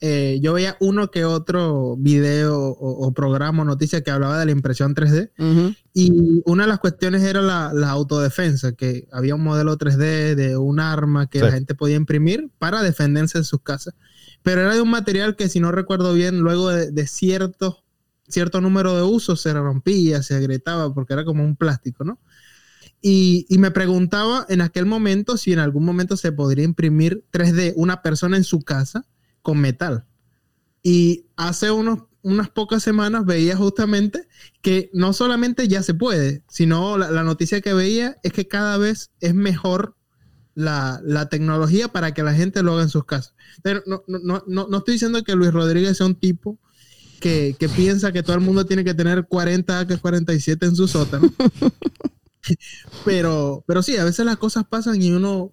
[0.00, 4.44] eh, yo veía uno que otro video o, o programa o noticia que hablaba de
[4.46, 5.32] la impresión 3D.
[5.38, 5.74] Ujú.
[5.92, 10.56] Y una de las cuestiones era la, la autodefensa, que había un modelo 3D de
[10.56, 11.44] un arma que Sí.
[11.46, 13.94] la gente podía imprimir para defenderse en sus casas.
[14.44, 17.82] Pero era de un material que, si no recuerdo bien, luego de, de cierto,
[18.28, 22.20] cierto número de usos se rompía, se agrietaba, porque era como un plástico, ¿no?
[23.00, 28.02] Y, me preguntaba en aquel momento si en algún momento se podría imprimir 3D una
[28.02, 29.06] persona en su casa
[29.42, 30.04] con metal.
[30.82, 34.26] Y hace unos, unas pocas semanas veía justamente
[34.62, 39.10] que no solamente ya se puede, sino la, noticia que veía es que cada vez
[39.20, 39.94] es mejor
[40.54, 43.34] la, la tecnología para que la gente lo haga en sus casas.
[43.62, 46.58] Pero no, no, no, no, no estoy diciendo que Luis Rodríguez sea un tipo
[47.20, 51.32] que, que piensa que todo el mundo tiene que tener 40 AK-47 en su sótano.
[53.04, 55.52] pero, pero sí, a veces las cosas pasan y uno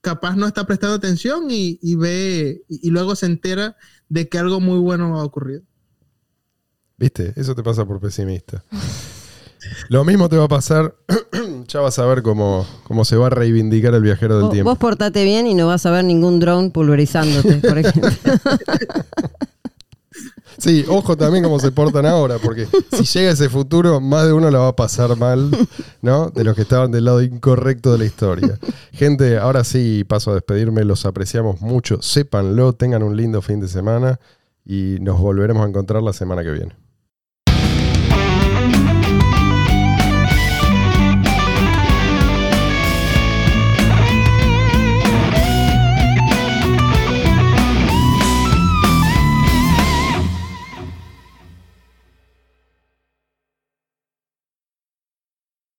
[0.00, 3.76] capaz no está prestando atención y, y ve y, y luego se entera
[4.08, 5.64] de que algo muy bueno va a ocurrir.
[6.96, 7.32] ¿Viste?
[7.36, 8.64] Eso te pasa por pesimista.
[9.88, 10.94] Lo mismo te va a pasar,
[11.68, 14.70] ya vas a ver cómo, cómo se va a reivindicar el viajero del Vos, tiempo.
[14.70, 18.10] vos portate bien y no vas a ver ningún dron pulverizándote, por ejemplo.
[20.58, 24.50] Sí, ojo también cómo se portan ahora, porque si llega ese futuro, más de uno
[24.50, 25.50] la va a pasar mal,
[26.02, 26.30] ¿no?
[26.30, 28.58] De los que estaban del lado incorrecto de la historia.
[28.92, 33.68] Gente, ahora sí paso a despedirme, los apreciamos mucho, sépanlo, tengan un lindo fin de
[33.68, 34.18] semana
[34.64, 36.87] y nos volveremos a encontrar la semana que viene.